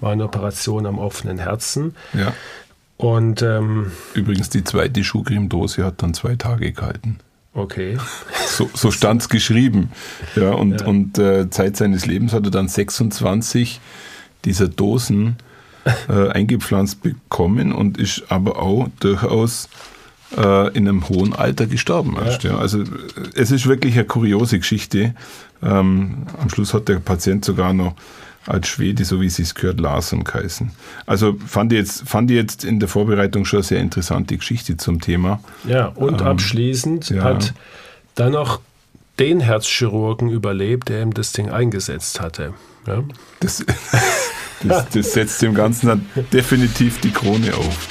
War 0.00 0.12
eine 0.12 0.24
Operation 0.24 0.86
am 0.86 0.98
offenen 0.98 1.38
Herzen. 1.38 1.94
Ja. 2.12 2.32
Und 2.96 3.42
ähm, 3.42 3.90
übrigens 4.14 4.48
die 4.50 4.62
zweite 4.62 5.02
Schuhcremedose 5.02 5.84
hat 5.84 6.02
dann 6.02 6.14
zwei 6.14 6.36
Tage 6.36 6.72
gehalten. 6.72 7.18
Okay. 7.54 7.98
So, 8.52 8.68
so 8.74 8.90
stand 8.90 9.22
es 9.22 9.30
geschrieben. 9.30 9.90
Ja, 10.36 10.50
und, 10.50 10.82
ja. 10.82 10.86
und 10.86 11.16
äh, 11.16 11.48
Zeit 11.48 11.78
seines 11.78 12.04
Lebens 12.04 12.34
hat 12.34 12.44
er 12.44 12.50
dann 12.50 12.68
26 12.68 13.80
dieser 14.44 14.68
Dosen 14.68 15.36
äh, 16.08 16.28
eingepflanzt 16.30 17.02
bekommen 17.02 17.72
und 17.72 17.98
ist 17.98 18.24
aber 18.28 18.60
auch 18.60 18.88
durchaus 19.00 19.68
äh, 20.36 20.68
in 20.76 20.88
einem 20.88 21.08
hohen 21.08 21.34
Alter 21.34 21.66
gestorben 21.66 22.16
erst. 22.22 22.44
Ja. 22.44 22.56
Also 22.56 22.84
es 23.34 23.50
ist 23.50 23.66
wirklich 23.66 23.94
eine 23.94 24.04
kuriose 24.04 24.58
Geschichte. 24.58 25.14
Ähm, 25.62 26.26
am 26.40 26.50
Schluss 26.50 26.74
hat 26.74 26.88
der 26.88 26.98
Patient 26.98 27.44
sogar 27.44 27.72
noch 27.72 27.94
als 28.46 28.68
Schwede, 28.68 29.04
so 29.04 29.20
wie 29.20 29.28
sie 29.28 29.42
es 29.42 29.54
gehört, 29.54 29.78
Larsen 29.80 30.24
geheißen. 30.24 30.72
Also 31.06 31.36
fand 31.46 31.72
ich, 31.72 31.78
jetzt, 31.78 32.08
fand 32.08 32.30
ich 32.30 32.36
jetzt 32.36 32.64
in 32.64 32.80
der 32.80 32.88
Vorbereitung 32.88 33.44
schon 33.44 33.58
eine 33.58 33.64
sehr 33.64 33.80
interessante 33.80 34.36
Geschichte 34.36 34.76
zum 34.76 35.00
Thema. 35.00 35.40
Ja, 35.64 35.86
und 35.86 36.20
ähm, 36.20 36.26
abschließend 36.26 37.10
ja. 37.10 37.22
hat 37.22 37.54
dann 38.16 38.32
noch 38.32 38.60
den 39.18 39.40
Herzchirurgen 39.40 40.30
überlebt, 40.30 40.88
der 40.88 41.02
ihm 41.02 41.14
das 41.14 41.32
Ding 41.32 41.50
eingesetzt 41.50 42.20
hatte. 42.20 42.54
Ja? 42.86 43.04
Das, 43.40 43.64
das, 44.62 44.88
das 44.88 45.12
setzt 45.12 45.42
dem 45.42 45.54
Ganzen 45.54 45.86
dann 45.88 46.06
definitiv 46.32 47.00
die 47.00 47.10
Krone 47.10 47.54
auf. 47.54 47.88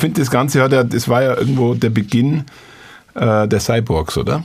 Ich 0.00 0.02
finde, 0.02 0.18
das 0.18 0.30
Ganze 0.30 0.62
hat 0.62 0.72
ja, 0.72 0.82
das 0.82 1.10
war 1.10 1.22
ja 1.22 1.36
irgendwo 1.36 1.74
der 1.74 1.90
Beginn 1.90 2.46
äh, 3.14 3.46
der 3.46 3.60
Cyborgs, 3.60 4.16
oder? 4.16 4.44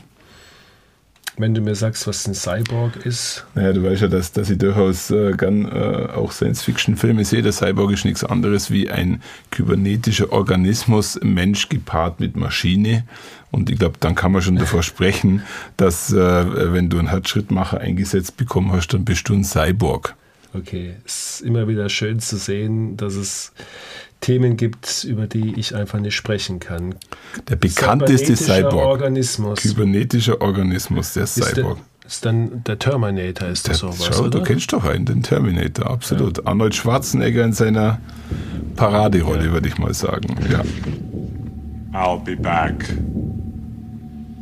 Wenn 1.37 1.53
du 1.53 1.61
mir 1.61 1.75
sagst, 1.75 2.05
was 2.07 2.27
ein 2.27 2.33
Cyborg 2.33 2.97
ist. 3.05 3.45
Naja, 3.55 3.71
du 3.71 3.81
weißt 3.83 4.01
ja, 4.01 4.07
dass, 4.09 4.33
dass 4.33 4.49
ich 4.49 4.57
durchaus 4.57 5.11
äh, 5.11 5.31
gern 5.31 5.63
äh, 5.63 6.09
auch 6.13 6.33
Science-Fiction-Filme 6.33 7.23
sehe. 7.23 7.41
Der 7.41 7.53
Cyborg 7.53 7.93
ist 7.93 8.03
nichts 8.03 8.25
anderes 8.25 8.69
wie 8.69 8.89
ein 8.89 9.21
kybernetischer 9.51 10.33
Organismus, 10.33 11.17
Mensch 11.23 11.69
gepaart 11.69 12.19
mit 12.19 12.35
Maschine. 12.35 13.05
Und 13.49 13.69
ich 13.69 13.79
glaube, 13.79 13.95
dann 14.01 14.13
kann 14.13 14.33
man 14.33 14.41
schon 14.41 14.57
davor 14.57 14.83
sprechen, 14.83 15.43
dass 15.77 16.11
äh, 16.11 16.73
wenn 16.73 16.89
du 16.89 16.99
einen 16.99 17.07
Herzschrittmacher 17.07 17.79
eingesetzt 17.79 18.35
bekommen 18.35 18.73
hast, 18.73 18.87
dann 18.89 19.05
bist 19.05 19.29
du 19.29 19.35
ein 19.35 19.45
Cyborg. 19.45 20.15
Okay, 20.53 20.95
es 21.05 21.39
ist 21.39 21.41
immer 21.41 21.69
wieder 21.69 21.87
schön 21.87 22.19
zu 22.19 22.37
sehen, 22.37 22.97
dass 22.97 23.15
es 23.15 23.53
Themen 24.25 24.57
gibt, 24.57 25.03
über 25.03 25.27
die 25.27 25.53
ich 25.55 25.75
einfach 25.75 25.99
nicht 25.99 26.15
sprechen 26.15 26.59
kann. 26.59 26.95
Der 27.47 27.57
bekannteste 27.57 28.35
Cyborg. 28.35 28.87
Organismus. 28.87 29.59
Kybernetischer 29.61 30.41
Organismus, 30.41 31.13
der 31.13 31.27
Cyborg. 31.27 31.77
Ist 32.07 32.25
dann 32.25 32.63
der 32.63 32.79
Terminator, 32.79 33.49
ist 33.49 33.69
das 33.69 33.79
sowas, 33.79 34.09
schau, 34.11 34.21
oder? 34.21 34.39
Du 34.39 34.41
kennst 34.41 34.73
doch 34.73 34.83
einen, 34.83 35.05
den 35.05 35.21
Terminator, 35.21 35.91
absolut. 35.91 36.39
Ja. 36.39 36.47
Arnold 36.47 36.73
Schwarzenegger 36.73 37.43
in 37.43 37.53
seiner 37.53 37.99
Paraderolle, 38.75 39.45
ja. 39.45 39.51
würde 39.51 39.67
ich 39.67 39.77
mal 39.77 39.93
sagen. 39.93 40.35
Ja. 40.51 40.63
I'll 41.93 42.23
be 42.23 42.35
back. 42.35 42.83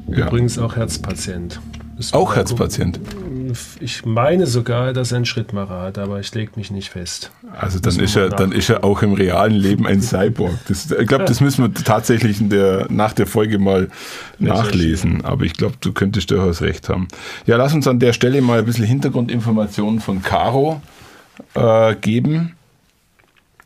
Übrigens 0.08 0.58
auch 0.58 0.78
Herzpatient. 0.78 1.60
Auch 2.14 2.38
Herzpatient? 2.38 3.02
Ich 3.80 4.06
meine 4.06 4.48
sogar, 4.48 4.94
dass 4.94 5.12
er 5.12 5.18
einen 5.18 5.26
Schrittmacher 5.26 5.82
hat, 5.82 5.98
aber 5.98 6.20
ich 6.20 6.34
lege 6.34 6.52
mich 6.56 6.72
nicht 6.72 6.90
fest. 6.90 7.32
Also 7.60 7.80
dann 7.80 8.00
ist, 8.00 8.16
er, 8.16 8.30
dann 8.30 8.52
ist 8.52 8.70
er 8.70 8.84
auch 8.84 9.02
im 9.02 9.14
realen 9.14 9.54
Leben 9.54 9.86
ein 9.86 10.02
Cyborg. 10.02 10.54
Das, 10.68 10.92
ich 10.92 11.08
glaube, 11.08 11.26
das 11.26 11.42
müssen 11.42 11.64
wir 11.64 11.74
tatsächlich 11.74 12.40
in 12.40 12.50
der, 12.50 12.88
nach 12.90 13.14
der 13.14 13.28
Folge 13.28 13.60
mal 13.60 13.90
nachlesen. 14.40 15.24
Aber 15.26 15.46
ich 15.46 15.54
glaube, 15.54 15.76
du 15.80 15.94
könntest 15.94 16.32
durchaus 16.32 16.62
recht 16.62 16.90
haben. 16.90 17.08
Ja, 17.46 17.58
lass 17.58 17.74
uns 17.74 17.88
an 17.88 18.00
der 18.00 18.14
Stelle 18.14 18.42
mal 18.42 18.60
ein 18.60 18.66
bisschen 18.66 18.86
Hintergrundinformationen 18.86 20.00
von 20.00 20.22
Caro 20.22 20.82
äh, 21.54 21.96
geben. 21.96 22.56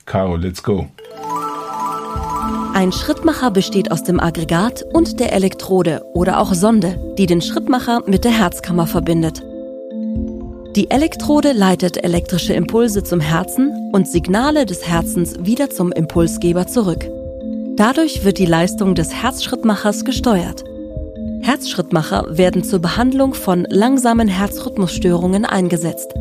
Caro, 0.06 0.36
let's 0.36 0.64
go. 0.64 0.88
Ein 2.74 2.92
Schrittmacher 2.92 3.50
besteht 3.50 3.92
aus 3.92 4.04
dem 4.04 4.20
Aggregat 4.20 4.84
und 4.94 5.20
der 5.20 5.34
Elektrode 5.34 6.04
oder 6.14 6.40
auch 6.40 6.54
Sonde, 6.54 7.00
die 7.18 7.26
den 7.26 7.42
Schrittmacher 7.42 8.04
mit 8.06 8.24
der 8.24 8.32
Herzkammer 8.32 8.86
verbindet. 8.86 9.42
Die 10.78 10.92
Elektrode 10.92 11.54
leitet 11.54 12.04
elektrische 12.04 12.54
Impulse 12.54 13.02
zum 13.02 13.20
Herzen 13.20 13.90
und 13.94 14.08
Signale 14.08 14.68
des 14.68 14.88
Herzens 14.88 15.34
wieder 15.40 15.72
zum 15.72 15.92
Impulsgeber 15.92 16.68
zurück. 16.68 17.10
Dadurch 17.76 18.24
wird 18.24 18.38
die 18.38 18.46
Leistung 18.46 18.94
des 18.94 19.12
Herzschrittmachers 19.12 20.06
gesteuert. 20.06 20.64
Herzschrittmacher 21.42 22.38
werden 22.38 22.64
zur 22.64 22.78
Behandlung 22.78 23.34
von 23.34 23.66
langsamen 23.68 24.28
Herzrhythmusstörungen 24.28 25.46
eingesetzt. 25.46 26.14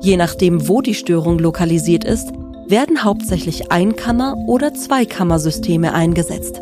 Je 0.00 0.16
nachdem, 0.16 0.68
wo 0.68 0.82
die 0.82 0.94
Störung 0.94 1.40
lokalisiert 1.40 2.04
ist, 2.04 2.28
werden 2.68 3.02
hauptsächlich 3.02 3.72
Einkammer- 3.72 4.36
oder 4.46 4.72
Zweikammersysteme 4.72 5.92
eingesetzt. 5.92 6.60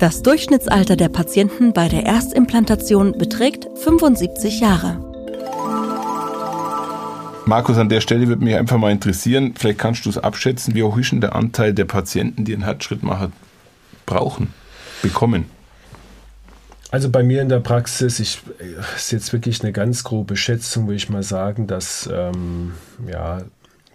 Das 0.00 0.22
Durchschnittsalter 0.22 0.96
der 0.96 1.10
Patienten 1.10 1.72
bei 1.72 1.88
der 1.88 2.06
Erstimplantation 2.06 3.12
beträgt 3.12 3.68
75 3.78 4.58
Jahre. 4.58 5.09
Markus, 7.50 7.78
an 7.78 7.88
der 7.88 8.00
Stelle 8.00 8.28
würde 8.28 8.44
mich 8.44 8.54
einfach 8.54 8.78
mal 8.78 8.92
interessieren, 8.92 9.54
vielleicht 9.58 9.80
kannst 9.80 10.06
du 10.06 10.08
es 10.10 10.16
abschätzen, 10.16 10.76
wie 10.76 10.84
hoch 10.84 10.96
ist 10.96 11.10
denn 11.10 11.20
der 11.20 11.34
Anteil 11.34 11.74
der 11.74 11.84
Patienten, 11.84 12.44
die 12.44 12.54
einen 12.54 12.62
Herzschrittmacher 12.62 13.32
brauchen, 14.06 14.54
bekommen? 15.02 15.46
Also 16.92 17.10
bei 17.10 17.24
mir 17.24 17.42
in 17.42 17.48
der 17.48 17.58
Praxis, 17.58 18.20
ich 18.20 18.40
ist 18.94 19.10
jetzt 19.10 19.32
wirklich 19.32 19.62
eine 19.62 19.72
ganz 19.72 20.04
grobe 20.04 20.36
Schätzung, 20.36 20.86
würde 20.86 20.96
ich 20.96 21.10
mal 21.10 21.24
sagen, 21.24 21.66
dass 21.66 22.08
ähm, 22.12 22.72
ja 23.08 23.42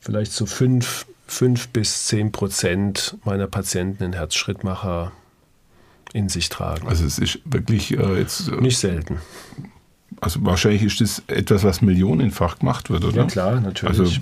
vielleicht 0.02 0.34
so 0.34 0.46
fünf 0.46 1.06
fünf 1.26 1.70
bis 1.70 2.08
zehn 2.08 2.34
Prozent 2.34 3.18
meiner 3.24 3.48
Patienten 3.48 4.04
einen 4.04 4.14
Herzschrittmacher 4.14 5.14
in 6.14 6.28
sich 6.28 6.50
tragen. 6.50 6.88
Also 6.88 7.06
es 7.06 7.20
ist 7.20 7.40
wirklich 7.46 7.98
äh, 7.98 8.20
jetzt... 8.20 8.50
Äh, 8.50 8.62
Nicht 8.62 8.78
selten. 8.78 9.20
Also 10.22 10.40
wahrscheinlich 10.44 10.84
ist 10.84 11.02
das 11.02 11.24
etwas, 11.28 11.64
was 11.64 11.82
millionenfach 11.82 12.60
gemacht 12.60 12.90
wird, 12.90 13.06
oder? 13.06 13.18
Ja 13.18 13.26
klar, 13.26 13.62
natürlich. 13.62 14.00
Also, 14.00 14.22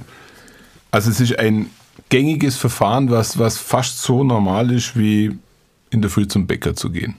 also 0.91 1.09
es 1.11 1.19
ist 1.19 1.39
ein 1.39 1.69
gängiges 2.09 2.57
Verfahren, 2.57 3.09
was, 3.09 3.39
was 3.39 3.57
fast 3.57 4.01
so 4.01 4.23
normal 4.23 4.71
ist, 4.71 4.97
wie 4.97 5.37
in 5.89 6.01
der 6.01 6.09
Früh 6.09 6.27
zum 6.27 6.47
Bäcker 6.47 6.75
zu 6.75 6.89
gehen. 6.89 7.15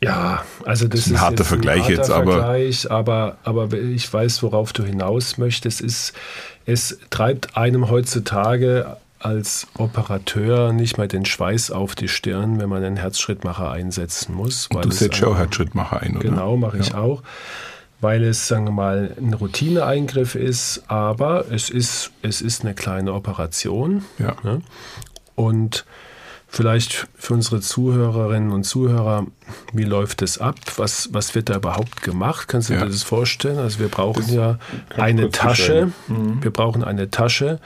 Ja, 0.00 0.44
also 0.64 0.86
das, 0.86 1.00
das 1.00 1.06
ist 1.08 1.12
ein 1.14 1.20
harter 1.20 1.44
Vergleich 1.44 1.78
ein 1.78 1.82
harter 1.82 1.92
jetzt, 1.94 2.06
Vergleich, 2.10 2.90
aber, 2.90 3.36
aber 3.42 3.72
ich 3.72 4.12
weiß, 4.12 4.42
worauf 4.44 4.72
du 4.72 4.84
hinaus 4.84 5.38
möchtest. 5.38 5.80
Es, 5.80 6.12
es 6.66 6.98
treibt 7.10 7.56
einem 7.56 7.90
heutzutage 7.90 8.96
als 9.18 9.66
Operateur 9.76 10.72
nicht 10.72 10.98
mal 10.98 11.08
den 11.08 11.24
Schweiß 11.24 11.70
auf 11.70 11.94
die 11.94 12.08
Stirn, 12.08 12.60
wenn 12.60 12.68
man 12.68 12.84
einen 12.84 12.96
Herzschrittmacher 12.96 13.70
einsetzen 13.70 14.34
muss. 14.34 14.68
du 14.68 14.90
setzt 14.90 15.22
auch 15.24 15.36
Herzschrittmacher 15.36 16.00
ein, 16.02 16.16
oder? 16.16 16.28
Genau, 16.28 16.56
mache 16.56 16.78
ich 16.78 16.90
ja. 16.90 16.98
auch. 16.98 17.22
Weil 18.00 18.22
es, 18.22 18.46
sagen 18.46 18.64
wir 18.64 18.72
mal, 18.72 19.16
ein 19.18 19.34
Routineeingriff 19.34 20.36
ist, 20.36 20.84
aber 20.86 21.50
es 21.50 21.68
ist, 21.68 22.12
es 22.22 22.40
ist 22.40 22.62
eine 22.62 22.74
kleine 22.74 23.12
Operation. 23.12 24.04
Ja. 24.18 24.36
Ne? 24.44 24.62
Und 25.34 25.84
Vielleicht 26.50 27.06
für 27.14 27.34
unsere 27.34 27.60
Zuhörerinnen 27.60 28.52
und 28.52 28.64
Zuhörer, 28.64 29.26
wie 29.74 29.84
läuft 29.84 30.22
es 30.22 30.38
ab? 30.38 30.56
Was, 30.76 31.10
was 31.12 31.34
wird 31.34 31.50
da 31.50 31.56
überhaupt 31.56 32.02
gemacht? 32.02 32.48
Kannst 32.48 32.70
du 32.70 32.72
ja. 32.72 32.80
dir 32.80 32.86
das 32.86 33.02
vorstellen? 33.02 33.58
Also 33.58 33.80
wir 33.80 33.88
brauchen 33.88 34.22
das 34.22 34.30
ja 34.32 34.58
eine 34.96 35.28
Tasche. 35.28 35.92
Mhm. 36.08 36.42
Wir 36.42 36.50
brauchen 36.50 36.82
eine 36.82 37.10
Tasche, 37.10 37.60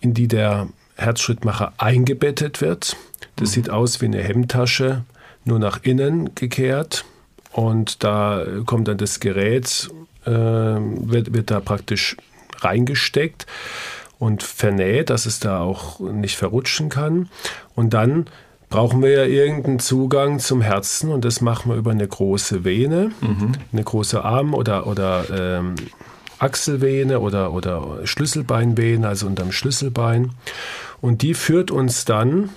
in 0.00 0.14
die 0.14 0.28
der 0.28 0.68
Herzschrittmacher 0.96 1.72
eingebettet 1.78 2.60
wird. 2.60 2.96
Das 3.36 3.50
mhm. 3.50 3.52
sieht 3.52 3.70
aus 3.70 4.00
wie 4.00 4.06
eine 4.06 4.22
Hemdtasche, 4.22 5.04
nur 5.44 5.58
nach 5.58 5.80
innen 5.82 6.34
gekehrt. 6.34 7.04
Und 7.52 8.04
da 8.04 8.44
kommt 8.66 8.88
dann 8.88 8.98
das 8.98 9.20
Gerät, 9.20 9.88
äh, 10.24 10.30
wird, 10.30 11.32
wird 11.34 11.50
da 11.50 11.60
praktisch 11.60 12.16
reingesteckt 12.58 13.46
und 14.18 14.42
vernäht, 14.42 15.10
dass 15.10 15.26
es 15.26 15.40
da 15.40 15.60
auch 15.60 16.00
nicht 16.00 16.36
verrutschen 16.36 16.88
kann. 16.88 17.28
Und 17.74 17.94
dann 17.94 18.26
brauchen 18.68 19.02
wir 19.02 19.10
ja 19.10 19.24
irgendeinen 19.24 19.78
Zugang 19.78 20.38
zum 20.38 20.60
Herzen 20.60 21.12
und 21.12 21.24
das 21.24 21.40
machen 21.40 21.70
wir 21.70 21.76
über 21.76 21.92
eine 21.92 22.06
große 22.06 22.64
Vene, 22.64 23.12
mhm. 23.20 23.52
eine 23.72 23.84
große 23.84 24.24
Arm- 24.24 24.54
oder, 24.54 24.86
oder 24.86 25.24
ähm, 25.30 25.74
Achselvene 26.38 27.20
oder, 27.20 27.52
oder 27.52 28.00
Schlüsselbeinvene, 28.04 29.06
also 29.06 29.26
unterm 29.26 29.52
Schlüsselbein. 29.52 30.32
Und 31.00 31.22
die 31.22 31.34
führt 31.34 31.70
uns 31.70 32.04
dann 32.04 32.50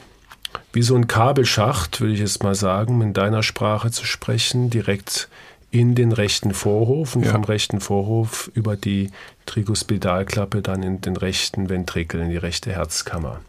wie 0.74 0.82
so 0.82 0.96
ein 0.96 1.08
Kabelschacht, 1.08 2.02
würde 2.02 2.13
ich 2.13 2.20
jetzt 2.20 2.44
mal 2.44 2.56
sagen, 2.56 3.02
in 3.02 3.13
deiner 3.13 3.44
Sprache 3.44 3.92
zu 3.92 4.06
sprechen, 4.06 4.70
direkt 4.70 5.30
in 5.72 5.96
den 5.96 6.12
rechten 6.12 6.54
Vorhof 6.54 7.15
und 7.15 7.26
ja. 7.26 7.32
vom 7.32 7.44
rechten 7.44 7.80
Vorhof 7.80 8.50
über 8.54 8.76
die 8.76 9.12
Triguspidalklappe 9.46 10.62
dann 10.62 10.84
in 10.84 11.02
den 11.02 11.15
rechten 11.15 11.70
Ventrikel, 11.70 12.22
in 12.22 12.30
die 12.30 12.38
rechte 12.38 12.72
Herzkammer. 12.72 13.39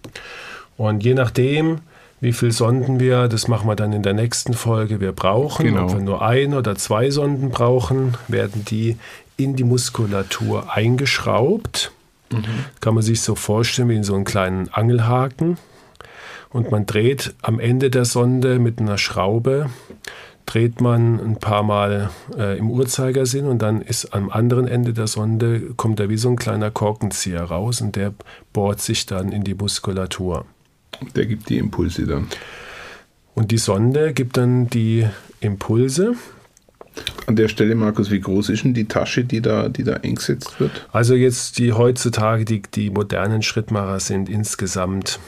Und 0.76 1.02
je 1.02 1.14
nachdem, 1.14 1.80
wie 2.20 2.32
viele 2.32 2.52
Sonden 2.52 3.00
wir, 3.00 3.28
das 3.28 3.48
machen 3.48 3.68
wir 3.68 3.76
dann 3.76 3.92
in 3.92 4.02
der 4.02 4.12
nächsten 4.12 4.52
Folge, 4.52 5.00
wir 5.00 5.12
brauchen, 5.12 5.66
genau. 5.66 5.84
ob 5.84 5.94
wir 5.94 6.00
nur 6.00 6.22
ein 6.22 6.52
oder 6.52 6.76
zwei 6.76 7.10
Sonden 7.10 7.50
brauchen, 7.50 8.16
werden 8.28 8.64
die 8.66 8.96
in 9.42 9.56
die 9.56 9.64
Muskulatur 9.64 10.74
eingeschraubt. 10.74 11.92
Mhm. 12.30 12.44
Kann 12.80 12.94
man 12.94 13.02
sich 13.02 13.20
so 13.20 13.34
vorstellen 13.34 13.88
wie 13.88 13.96
in 13.96 14.04
so 14.04 14.14
einen 14.14 14.24
kleinen 14.24 14.68
Angelhaken. 14.68 15.58
Und 16.50 16.70
man 16.70 16.86
dreht 16.86 17.34
am 17.42 17.60
Ende 17.60 17.90
der 17.90 18.04
Sonde 18.04 18.58
mit 18.58 18.80
einer 18.80 18.98
Schraube 18.98 19.70
dreht 20.50 20.80
man 20.80 21.20
ein 21.20 21.36
paar 21.36 21.62
Mal 21.62 22.10
äh, 22.36 22.58
im 22.58 22.70
Uhrzeigersinn 22.70 23.46
und 23.46 23.62
dann 23.62 23.82
ist 23.82 24.12
am 24.12 24.30
anderen 24.30 24.66
Ende 24.66 24.92
der 24.92 25.06
Sonde, 25.06 25.60
kommt 25.76 26.00
da 26.00 26.08
wie 26.08 26.16
so 26.16 26.28
ein 26.28 26.34
kleiner 26.34 26.72
Korkenzieher 26.72 27.42
raus 27.42 27.80
und 27.80 27.94
der 27.94 28.12
bohrt 28.52 28.80
sich 28.80 29.06
dann 29.06 29.30
in 29.30 29.44
die 29.44 29.54
Muskulatur. 29.54 30.44
Der 31.14 31.26
gibt 31.26 31.48
die 31.50 31.58
Impulse 31.58 32.04
dann. 32.04 32.26
Und 33.34 33.52
die 33.52 33.58
Sonde 33.58 34.12
gibt 34.12 34.36
dann 34.36 34.68
die 34.68 35.06
Impulse. 35.38 36.14
An 37.26 37.36
der 37.36 37.48
Stelle, 37.48 37.74
Markus, 37.74 38.10
wie 38.10 38.20
groß 38.20 38.48
ist 38.48 38.64
denn 38.64 38.74
die 38.74 38.86
Tasche, 38.86 39.24
die 39.24 39.40
da, 39.40 39.68
die 39.68 39.84
da 39.84 39.94
eingesetzt 39.94 40.58
wird? 40.58 40.86
Also 40.92 41.14
jetzt 41.14 41.58
die 41.58 41.72
heutzutage, 41.72 42.44
die, 42.44 42.62
die 42.62 42.90
modernen 42.90 43.42
Schrittmacher 43.42 44.00
sind 44.00 44.28
insgesamt 44.28 45.20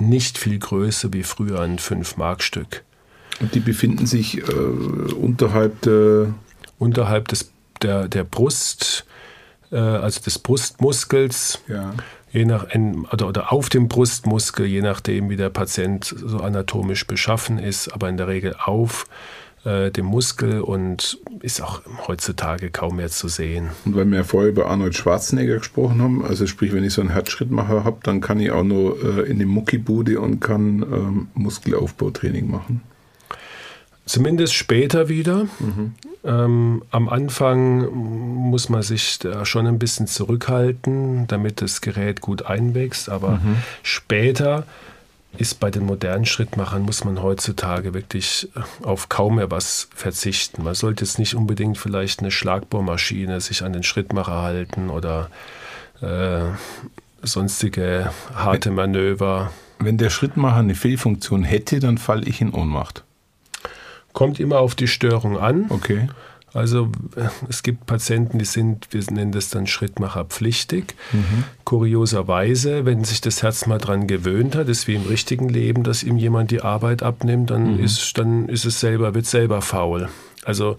nicht 0.00 0.38
viel 0.38 0.58
größer 0.58 1.12
wie 1.12 1.22
früher 1.22 1.60
ein 1.60 1.78
5-Mark-Stück. 1.78 2.82
Und 3.40 3.54
die 3.54 3.60
befinden 3.60 4.06
sich 4.06 4.38
äh, 4.38 4.52
unterhalb 4.52 5.80
der. 5.82 6.34
Unterhalb 6.78 7.28
des, 7.28 7.52
der, 7.82 8.08
der 8.08 8.24
Brust, 8.24 9.06
äh, 9.70 9.76
also 9.76 10.20
des 10.20 10.38
Brustmuskels. 10.38 11.60
Ja. 11.68 11.94
Je 12.32 12.44
nach, 12.44 12.66
oder, 13.12 13.28
oder 13.28 13.52
auf 13.52 13.68
dem 13.68 13.86
Brustmuskel, 13.86 14.66
je 14.66 14.82
nachdem, 14.82 15.30
wie 15.30 15.36
der 15.36 15.50
Patient 15.50 16.04
so 16.04 16.38
anatomisch 16.38 17.06
beschaffen 17.06 17.58
ist, 17.58 17.88
aber 17.92 18.08
in 18.08 18.16
der 18.16 18.26
Regel 18.26 18.56
auf 18.58 19.06
äh, 19.64 19.90
dem 19.90 20.06
Muskel 20.06 20.60
und 20.60 21.18
ist 21.40 21.62
auch 21.62 21.82
heutzutage 22.06 22.70
kaum 22.70 22.96
mehr 22.96 23.10
zu 23.10 23.28
sehen. 23.28 23.70
Und 23.84 23.96
weil 23.96 24.06
wir 24.06 24.18
ja 24.18 24.24
vorher 24.24 24.50
über 24.50 24.66
Arnold 24.66 24.94
Schwarzenegger 24.94 25.58
gesprochen 25.58 26.02
haben, 26.02 26.24
also 26.24 26.46
sprich, 26.46 26.72
wenn 26.72 26.84
ich 26.84 26.92
so 26.92 27.00
einen 27.00 27.10
Herzschrittmacher 27.10 27.84
habe, 27.84 27.98
dann 28.02 28.20
kann 28.20 28.40
ich 28.40 28.50
auch 28.50 28.64
nur 28.64 29.02
äh, 29.02 29.30
in 29.30 29.38
die 29.38 29.44
Muckibude 29.44 30.20
und 30.20 30.40
kann 30.40 30.82
ähm, 30.82 31.28
Muskelaufbautraining 31.34 32.50
machen. 32.50 32.82
Zumindest 34.06 34.52
später 34.52 35.08
wieder. 35.08 35.44
Mhm. 35.60 35.94
Ähm, 36.24 36.82
am 36.90 37.08
Anfang 37.08 37.90
muss 37.94 38.68
man 38.68 38.82
sich 38.82 39.18
da 39.18 39.46
schon 39.46 39.66
ein 39.66 39.78
bisschen 39.78 40.06
zurückhalten, 40.06 41.26
damit 41.26 41.62
das 41.62 41.80
Gerät 41.80 42.20
gut 42.20 42.44
einwächst. 42.44 43.08
Aber 43.08 43.40
mhm. 43.42 43.56
später 43.82 44.66
ist 45.38 45.60
bei 45.60 45.70
den 45.70 45.84
modernen 45.84 46.26
Schrittmachern, 46.26 46.82
muss 46.82 47.04
man 47.04 47.22
heutzutage 47.22 47.94
wirklich 47.94 48.48
auf 48.82 49.08
kaum 49.08 49.36
mehr 49.36 49.50
was 49.50 49.88
verzichten. 49.94 50.64
Man 50.64 50.74
sollte 50.74 51.04
jetzt 51.04 51.18
nicht 51.18 51.34
unbedingt 51.34 51.78
vielleicht 51.78 52.20
eine 52.20 52.30
Schlagbohrmaschine 52.30 53.40
sich 53.40 53.62
an 53.62 53.72
den 53.72 53.82
Schrittmacher 53.82 54.42
halten 54.42 54.90
oder 54.90 55.30
äh, 56.00 56.44
sonstige 57.22 58.10
harte 58.34 58.70
Manöver. 58.70 59.52
Wenn 59.78 59.98
der 59.98 60.10
Schrittmacher 60.10 60.60
eine 60.60 60.74
Fehlfunktion 60.74 61.42
hätte, 61.42 61.80
dann 61.80 61.98
falle 61.98 62.26
ich 62.26 62.40
in 62.40 62.52
Ohnmacht. 62.52 63.04
Kommt 64.12 64.38
immer 64.38 64.60
auf 64.60 64.74
die 64.74 64.88
Störung 64.88 65.38
an. 65.38 65.66
Okay. 65.70 66.08
Also 66.54 66.88
äh, 67.16 67.28
es 67.48 67.62
gibt 67.62 67.84
Patienten, 67.86 68.38
die 68.38 68.44
sind, 68.44 68.88
wir 68.92 69.02
nennen 69.10 69.32
das 69.32 69.50
dann 69.50 69.66
Schrittmacherpflichtig. 69.66 70.94
Mhm. 71.12 71.44
Kurioserweise, 71.64 72.86
wenn 72.86 73.04
sich 73.04 73.20
das 73.20 73.42
Herz 73.42 73.66
mal 73.66 73.78
dran 73.78 74.06
gewöhnt 74.06 74.54
hat, 74.54 74.68
ist 74.68 74.86
wie 74.86 74.94
im 74.94 75.06
richtigen 75.06 75.48
Leben, 75.48 75.82
dass 75.82 76.04
ihm 76.04 76.16
jemand 76.16 76.52
die 76.52 76.62
Arbeit 76.62 77.02
abnimmt, 77.02 77.50
dann, 77.50 77.74
mhm. 77.74 77.84
ist, 77.84 78.16
dann 78.16 78.48
ist 78.48 78.64
es 78.64 78.80
selber, 78.80 79.14
wird 79.14 79.26
selber 79.26 79.60
faul. 79.60 80.08
Also 80.44 80.78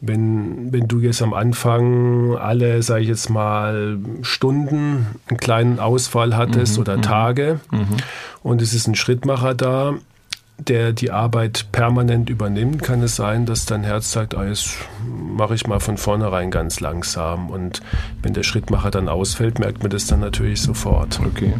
wenn, 0.00 0.72
wenn 0.72 0.86
du 0.86 1.00
jetzt 1.00 1.22
am 1.22 1.34
Anfang 1.34 2.36
alle, 2.36 2.82
sage 2.82 3.02
ich 3.02 3.08
jetzt 3.08 3.30
mal, 3.30 3.98
Stunden 4.22 5.06
einen 5.26 5.38
kleinen 5.38 5.80
Ausfall 5.80 6.36
hattest 6.36 6.76
mhm, 6.76 6.82
oder 6.82 6.96
mhm. 6.96 7.02
Tage 7.02 7.60
mhm. 7.72 7.96
und 8.44 8.62
es 8.62 8.74
ist 8.74 8.86
ein 8.86 8.94
Schrittmacher 8.94 9.54
da, 9.54 9.94
der 10.58 10.92
die 10.92 11.10
Arbeit 11.10 11.66
permanent 11.70 12.28
übernimmt, 12.28 12.82
kann 12.82 13.02
es 13.02 13.16
sein, 13.16 13.46
dass 13.46 13.64
dein 13.64 13.84
Herz 13.84 14.10
sagt, 14.10 14.34
ah, 14.34 14.44
jetzt 14.44 14.76
mache 15.06 15.54
ich 15.54 15.66
mal 15.66 15.80
von 15.80 15.96
vornherein 15.96 16.50
ganz 16.50 16.80
langsam. 16.80 17.48
Und 17.48 17.80
wenn 18.22 18.34
der 18.34 18.42
Schrittmacher 18.42 18.90
dann 18.90 19.08
ausfällt, 19.08 19.60
merkt 19.60 19.82
man 19.82 19.90
das 19.90 20.06
dann 20.06 20.20
natürlich 20.20 20.60
sofort. 20.60 21.20
Okay. 21.20 21.54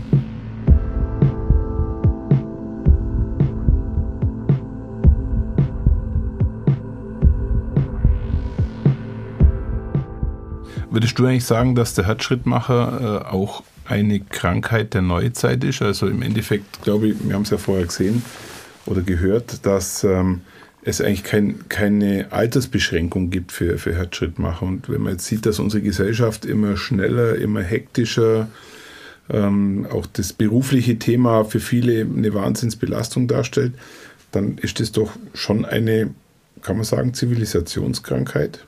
Würdest 10.90 11.18
du 11.18 11.26
eigentlich 11.26 11.44
sagen, 11.44 11.76
dass 11.76 11.94
der 11.94 12.06
Herzschrittmacher 12.06 13.22
äh, 13.22 13.32
auch 13.32 13.62
eine 13.84 14.18
Krankheit 14.18 14.94
der 14.94 15.02
Neuzeit 15.02 15.62
ist? 15.62 15.80
Also 15.80 16.08
im 16.08 16.22
Endeffekt, 16.22 16.82
glaube 16.82 17.08
ich, 17.08 17.16
wir 17.22 17.34
haben 17.34 17.42
es 17.42 17.50
ja 17.50 17.58
vorher 17.58 17.86
gesehen 17.86 18.24
oder 18.88 19.02
gehört, 19.02 19.66
dass 19.66 20.02
ähm, 20.04 20.40
es 20.82 21.00
eigentlich 21.00 21.24
kein, 21.24 21.68
keine 21.68 22.32
Altersbeschränkung 22.32 23.30
gibt 23.30 23.52
für, 23.52 23.78
für 23.78 23.94
Herzschrittmacher. 23.94 24.64
Und 24.64 24.88
wenn 24.88 25.02
man 25.02 25.12
jetzt 25.12 25.26
sieht, 25.26 25.44
dass 25.44 25.58
unsere 25.58 25.82
Gesellschaft 25.82 26.44
immer 26.44 26.76
schneller, 26.76 27.36
immer 27.36 27.62
hektischer, 27.62 28.48
ähm, 29.30 29.86
auch 29.90 30.06
das 30.06 30.32
berufliche 30.32 30.98
Thema 30.98 31.44
für 31.44 31.60
viele 31.60 32.00
eine 32.00 32.32
Wahnsinnsbelastung 32.32 33.28
darstellt, 33.28 33.74
dann 34.32 34.58
ist 34.58 34.80
das 34.80 34.92
doch 34.92 35.12
schon 35.34 35.64
eine, 35.64 36.14
kann 36.62 36.76
man 36.76 36.84
sagen, 36.84 37.14
Zivilisationskrankheit. 37.14 38.64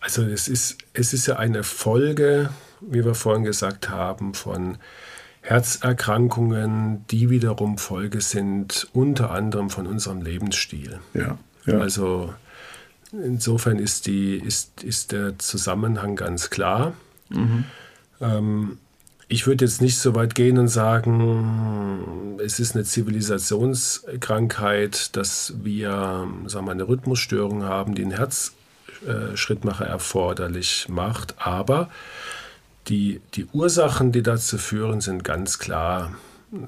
Also 0.00 0.22
es 0.22 0.48
ist, 0.48 0.78
es 0.94 1.12
ist 1.12 1.26
ja 1.26 1.36
eine 1.36 1.64
Folge, 1.64 2.50
wie 2.80 3.04
wir 3.04 3.14
vorhin 3.14 3.44
gesagt 3.44 3.90
haben, 3.90 4.32
von 4.32 4.78
Herzerkrankungen, 5.48 7.04
die 7.10 7.30
wiederum 7.30 7.78
Folge 7.78 8.20
sind 8.20 8.86
unter 8.92 9.30
anderem 9.30 9.70
von 9.70 9.86
unserem 9.86 10.20
Lebensstil. 10.20 10.98
Ja, 11.14 11.38
ja. 11.64 11.78
Also 11.78 12.34
insofern 13.12 13.78
ist, 13.78 14.04
die, 14.06 14.36
ist, 14.36 14.84
ist 14.84 15.12
der 15.12 15.38
Zusammenhang 15.38 16.16
ganz 16.16 16.50
klar. 16.50 16.92
Mhm. 17.30 17.64
Ähm, 18.20 18.76
ich 19.26 19.46
würde 19.46 19.64
jetzt 19.64 19.80
nicht 19.80 19.98
so 19.98 20.14
weit 20.14 20.34
gehen 20.34 20.58
und 20.58 20.68
sagen, 20.68 22.36
es 22.44 22.60
ist 22.60 22.74
eine 22.74 22.84
Zivilisationskrankheit, 22.84 25.16
dass 25.16 25.54
wir 25.62 26.28
sagen 26.44 26.66
wir, 26.66 26.72
eine 26.72 26.88
Rhythmusstörung 26.88 27.62
haben, 27.62 27.94
die 27.94 28.02
einen 28.02 28.12
Herzschrittmacher 28.12 29.86
erforderlich 29.86 30.90
macht. 30.90 31.36
Aber 31.38 31.88
die, 32.88 33.20
die 33.34 33.46
Ursachen, 33.52 34.12
die 34.12 34.22
dazu 34.22 34.58
führen, 34.58 35.00
sind 35.00 35.24
ganz 35.24 35.58
klar. 35.58 36.12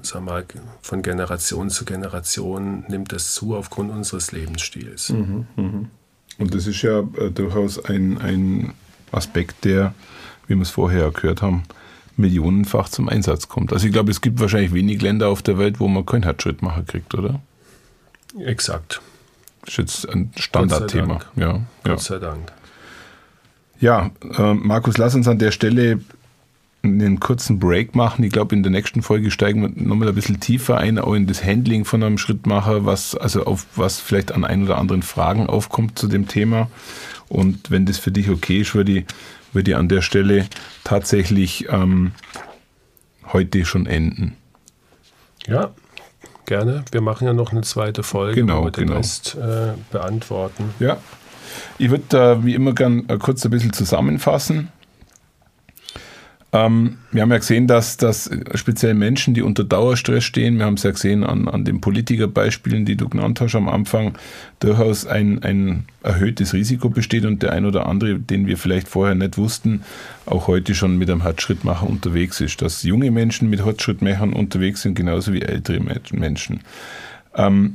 Sag 0.03 0.23
mal, 0.23 0.45
von 0.81 1.01
Generation 1.01 1.71
zu 1.71 1.85
Generation 1.85 2.85
nimmt 2.87 3.11
das 3.11 3.33
zu 3.33 3.55
aufgrund 3.55 3.91
unseres 3.91 4.31
Lebensstils. 4.31 5.09
Mhm, 5.09 5.47
mh. 5.55 5.85
Und 6.37 6.53
das 6.53 6.67
ist 6.67 6.81
ja 6.83 6.99
äh, 6.99 7.31
durchaus 7.31 7.83
ein, 7.83 8.19
ein 8.19 8.73
Aspekt, 9.11 9.65
der, 9.65 9.93
wie 10.47 10.55
wir 10.55 10.61
es 10.61 10.69
vorher 10.69 11.09
gehört 11.11 11.41
haben, 11.41 11.63
millionenfach 12.15 12.89
zum 12.89 13.09
Einsatz 13.09 13.47
kommt. 13.49 13.73
Also 13.73 13.87
ich 13.87 13.93
glaube, 13.93 14.11
es 14.11 14.21
gibt 14.21 14.39
wahrscheinlich 14.39 14.73
wenig 14.73 15.01
Länder 15.01 15.29
auf 15.29 15.41
der 15.41 15.57
Welt, 15.57 15.79
wo 15.79 15.87
man 15.87 16.05
keinen 16.05 16.23
Herzschrittmacher 16.23 16.83
kriegt, 16.83 17.15
oder? 17.15 17.41
Exakt. 18.39 19.01
Das 19.61 19.69
ist 19.69 19.77
jetzt 19.77 20.09
ein 20.09 20.31
Standardthema. 20.35 21.15
Gott 21.15 21.23
sei 21.35 21.43
Dank. 21.43 21.65
Ja, 21.83 21.91
Gott 21.91 22.01
sei 22.01 22.19
Dank. 22.19 22.51
Ja, 23.81 24.11
äh, 24.37 24.53
Markus, 24.53 24.97
lass 24.97 25.15
uns 25.15 25.27
an 25.27 25.39
der 25.39 25.51
Stelle 25.51 25.99
einen 26.83 27.19
kurzen 27.19 27.59
Break 27.59 27.95
machen. 27.95 28.23
Ich 28.23 28.31
glaube, 28.31 28.55
in 28.55 28.63
der 28.63 28.71
nächsten 28.71 29.01
Folge 29.01 29.31
steigen 29.31 29.61
wir 29.61 29.69
nochmal 29.75 30.07
ein 30.07 30.15
bisschen 30.15 30.39
tiefer 30.39 30.77
ein, 30.77 30.99
auch 30.99 31.13
in 31.13 31.27
das 31.27 31.43
Handling 31.43 31.83
von 31.83 32.01
einem 32.03 32.17
Schrittmacher, 32.17 32.85
was, 32.85 33.15
also 33.15 33.45
auf 33.45 33.65
was 33.75 33.99
vielleicht 33.99 34.31
an 34.31 34.45
ein 34.45 34.63
oder 34.63 34.77
anderen 34.77 35.01
Fragen 35.01 35.47
aufkommt 35.47 35.97
zu 35.97 36.07
dem 36.07 36.27
Thema. 36.27 36.69
Und 37.27 37.71
wenn 37.71 37.85
das 37.85 37.97
für 37.97 38.11
dich 38.11 38.29
okay 38.29 38.61
ist, 38.61 38.75
würde 38.75 38.99
ich, 38.99 39.05
würde 39.51 39.71
ich 39.71 39.77
an 39.77 39.89
der 39.89 40.01
Stelle 40.01 40.47
tatsächlich 40.83 41.67
ähm, 41.69 42.11
heute 43.33 43.65
schon 43.65 43.87
enden. 43.87 44.35
Ja, 45.47 45.71
gerne. 46.45 46.83
Wir 46.91 47.01
machen 47.01 47.25
ja 47.25 47.33
noch 47.33 47.51
eine 47.51 47.61
zweite 47.61 48.03
Folge, 48.03 48.41
genau, 48.41 48.61
wo 48.61 48.65
wir 48.65 48.71
den 48.71 48.87
genau. 48.87 48.97
Rest 48.97 49.35
äh, 49.35 49.73
beantworten. 49.91 50.71
Ja, 50.79 50.97
ich 51.77 51.89
würde 51.89 52.17
äh, 52.17 52.45
wie 52.45 52.55
immer 52.55 52.73
gern 52.73 53.03
äh, 53.07 53.17
kurz 53.17 53.43
ein 53.45 53.51
bisschen 53.51 53.73
zusammenfassen. 53.73 54.69
Ähm, 56.53 56.97
wir 57.11 57.21
haben 57.21 57.31
ja 57.31 57.37
gesehen, 57.37 57.67
dass, 57.67 57.95
dass 57.95 58.29
speziell 58.55 58.93
Menschen, 58.93 59.33
die 59.33 59.41
unter 59.41 59.63
Dauerstress 59.63 60.25
stehen, 60.25 60.57
wir 60.57 60.65
haben 60.65 60.73
es 60.73 60.83
ja 60.83 60.91
gesehen 60.91 61.23
an, 61.23 61.47
an 61.47 61.63
den 61.63 61.79
Politikerbeispielen, 61.79 62.83
die 62.83 62.97
du 62.97 63.07
genannt 63.07 63.39
hast 63.39 63.55
am 63.55 63.69
Anfang, 63.69 64.17
durchaus 64.59 65.05
ein, 65.05 65.41
ein 65.43 65.85
erhöhtes 66.03 66.53
Risiko 66.53 66.89
besteht 66.89 67.23
und 67.25 67.41
der 67.41 67.53
ein 67.53 67.65
oder 67.65 67.85
andere, 67.85 68.19
den 68.19 68.47
wir 68.47 68.57
vielleicht 68.57 68.89
vorher 68.89 69.15
nicht 69.15 69.37
wussten, 69.37 69.83
auch 70.25 70.47
heute 70.47 70.75
schon 70.75 70.97
mit 70.97 71.09
einem 71.09 71.21
Herzschrittmacher 71.21 71.87
unterwegs 71.87 72.41
ist. 72.41 72.61
Dass 72.61 72.83
junge 72.83 73.11
Menschen 73.11 73.49
mit 73.49 73.63
Herzschrittmachern 73.65 74.33
unterwegs 74.33 74.81
sind, 74.81 74.95
genauso 74.95 75.31
wie 75.31 75.41
ältere 75.41 75.79
Menschen. 76.11 76.59
Ähm, 77.33 77.73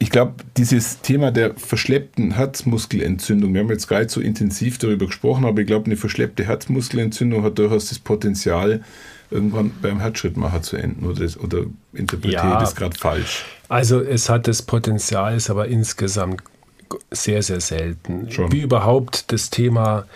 ich 0.00 0.10
glaube, 0.10 0.34
dieses 0.56 1.00
Thema 1.00 1.32
der 1.32 1.54
verschleppten 1.54 2.32
Herzmuskelentzündung, 2.32 3.52
wir 3.52 3.62
haben 3.62 3.70
jetzt 3.70 3.88
gar 3.88 3.98
nicht 3.98 4.10
so 4.10 4.20
intensiv 4.20 4.78
darüber 4.78 5.06
gesprochen, 5.06 5.44
aber 5.44 5.60
ich 5.60 5.66
glaube, 5.66 5.86
eine 5.86 5.96
verschleppte 5.96 6.44
Herzmuskelentzündung 6.44 7.42
hat 7.42 7.58
durchaus 7.58 7.88
das 7.88 7.98
Potenzial, 7.98 8.82
irgendwann 9.30 9.72
beim 9.82 10.00
Herzschrittmacher 10.00 10.62
zu 10.62 10.76
enden. 10.76 11.04
Oder, 11.04 11.26
oder 11.42 11.64
interpretiere 11.92 12.42
ja, 12.42 12.54
ich 12.54 12.60
das 12.60 12.76
gerade 12.76 12.96
falsch? 12.96 13.44
Also 13.68 14.00
es 14.00 14.28
hat 14.28 14.46
das 14.46 14.62
Potenzial, 14.62 15.36
ist 15.36 15.50
aber 15.50 15.66
insgesamt 15.66 16.42
sehr, 17.10 17.42
sehr 17.42 17.60
selten. 17.60 18.30
Schon. 18.30 18.52
Wie 18.52 18.62
überhaupt 18.62 19.32
das 19.32 19.50
Thema 19.50 20.06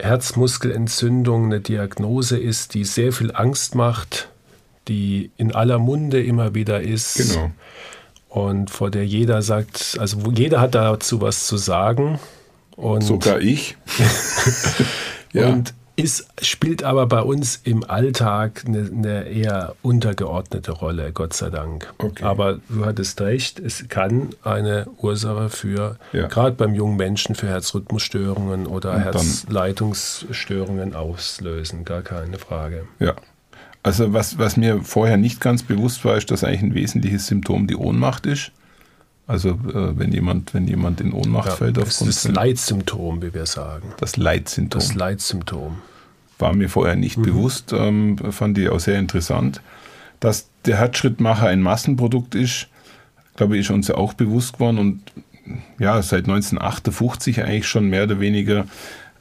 Herzmuskelentzündung 0.00 1.44
eine 1.44 1.60
Diagnose 1.60 2.38
ist, 2.38 2.74
die 2.74 2.84
sehr 2.84 3.12
viel 3.12 3.30
Angst 3.32 3.76
macht, 3.76 4.28
die 4.88 5.30
in 5.36 5.54
aller 5.54 5.78
Munde 5.78 6.22
immer 6.22 6.56
wieder 6.56 6.82
ist. 6.82 7.14
Genau 7.14 7.52
und 8.32 8.70
vor 8.70 8.90
der 8.90 9.06
jeder 9.06 9.42
sagt, 9.42 9.98
also 10.00 10.18
jeder 10.34 10.62
hat 10.62 10.74
dazu 10.74 11.20
was 11.20 11.46
zu 11.46 11.58
sagen. 11.58 12.18
Und 12.76 13.02
Sogar 13.02 13.40
ich. 13.40 13.76
ja. 15.34 15.48
Und 15.48 15.74
ist, 15.96 16.26
spielt 16.40 16.82
aber 16.82 17.06
bei 17.06 17.20
uns 17.20 17.60
im 17.64 17.84
Alltag 17.84 18.64
eine, 18.66 18.90
eine 18.90 19.24
eher 19.24 19.74
untergeordnete 19.82 20.72
Rolle, 20.72 21.12
Gott 21.12 21.34
sei 21.34 21.50
Dank. 21.50 21.92
Okay. 21.98 22.24
Aber 22.24 22.60
du 22.70 22.86
hattest 22.86 23.20
recht, 23.20 23.58
es 23.58 23.86
kann 23.90 24.30
eine 24.42 24.86
Ursache 24.96 25.50
für, 25.50 25.98
ja. 26.14 26.26
gerade 26.28 26.56
beim 26.56 26.74
jungen 26.74 26.96
Menschen, 26.96 27.34
für 27.34 27.48
Herzrhythmusstörungen 27.48 28.66
oder 28.66 28.98
Herzleitungsstörungen 28.98 30.94
auslösen, 30.94 31.84
gar 31.84 32.00
keine 32.00 32.38
Frage. 32.38 32.86
Ja, 32.98 33.14
also 33.82 34.12
was, 34.12 34.38
was 34.38 34.56
mir 34.56 34.82
vorher 34.82 35.16
nicht 35.16 35.40
ganz 35.40 35.62
bewusst 35.62 36.04
war, 36.04 36.16
ist, 36.16 36.30
dass 36.30 36.44
eigentlich 36.44 36.62
ein 36.62 36.74
wesentliches 36.74 37.26
Symptom 37.26 37.66
die 37.66 37.76
Ohnmacht 37.76 38.26
ist. 38.26 38.52
Also 39.26 39.50
äh, 39.50 39.98
wenn 39.98 40.12
jemand, 40.12 40.54
wenn 40.54 40.66
jemand 40.66 41.00
in 41.00 41.12
Ohnmacht 41.12 41.48
ja, 41.48 41.56
fällt. 41.56 41.76
Das 41.76 42.00
ist 42.00 42.24
das 42.24 42.32
Leitsymptom, 42.32 43.22
wie 43.22 43.34
wir 43.34 43.46
sagen. 43.46 43.92
Das 43.98 44.16
Leitsymptom. 44.16 44.80
Das 44.80 44.94
Leitsymptom. 44.94 45.78
War 46.38 46.54
mir 46.54 46.68
vorher 46.68 46.96
nicht 46.96 47.18
mhm. 47.18 47.22
bewusst, 47.22 47.72
ähm, 47.72 48.18
fand 48.18 48.58
ich 48.58 48.68
auch 48.68 48.80
sehr 48.80 48.98
interessant. 48.98 49.60
Dass 50.20 50.48
der 50.64 50.78
Herzschrittmacher 50.78 51.48
ein 51.48 51.60
Massenprodukt 51.60 52.34
ist, 52.34 52.68
glaube 53.36 53.56
ich, 53.56 53.62
ist 53.62 53.70
uns 53.70 53.88
ja 53.88 53.96
auch 53.96 54.12
bewusst 54.14 54.54
geworden 54.54 54.78
und 54.78 55.00
ja, 55.78 56.00
seit 56.02 56.24
1958 56.24 57.42
eigentlich 57.42 57.66
schon 57.66 57.88
mehr 57.88 58.04
oder 58.04 58.20
weniger 58.20 58.66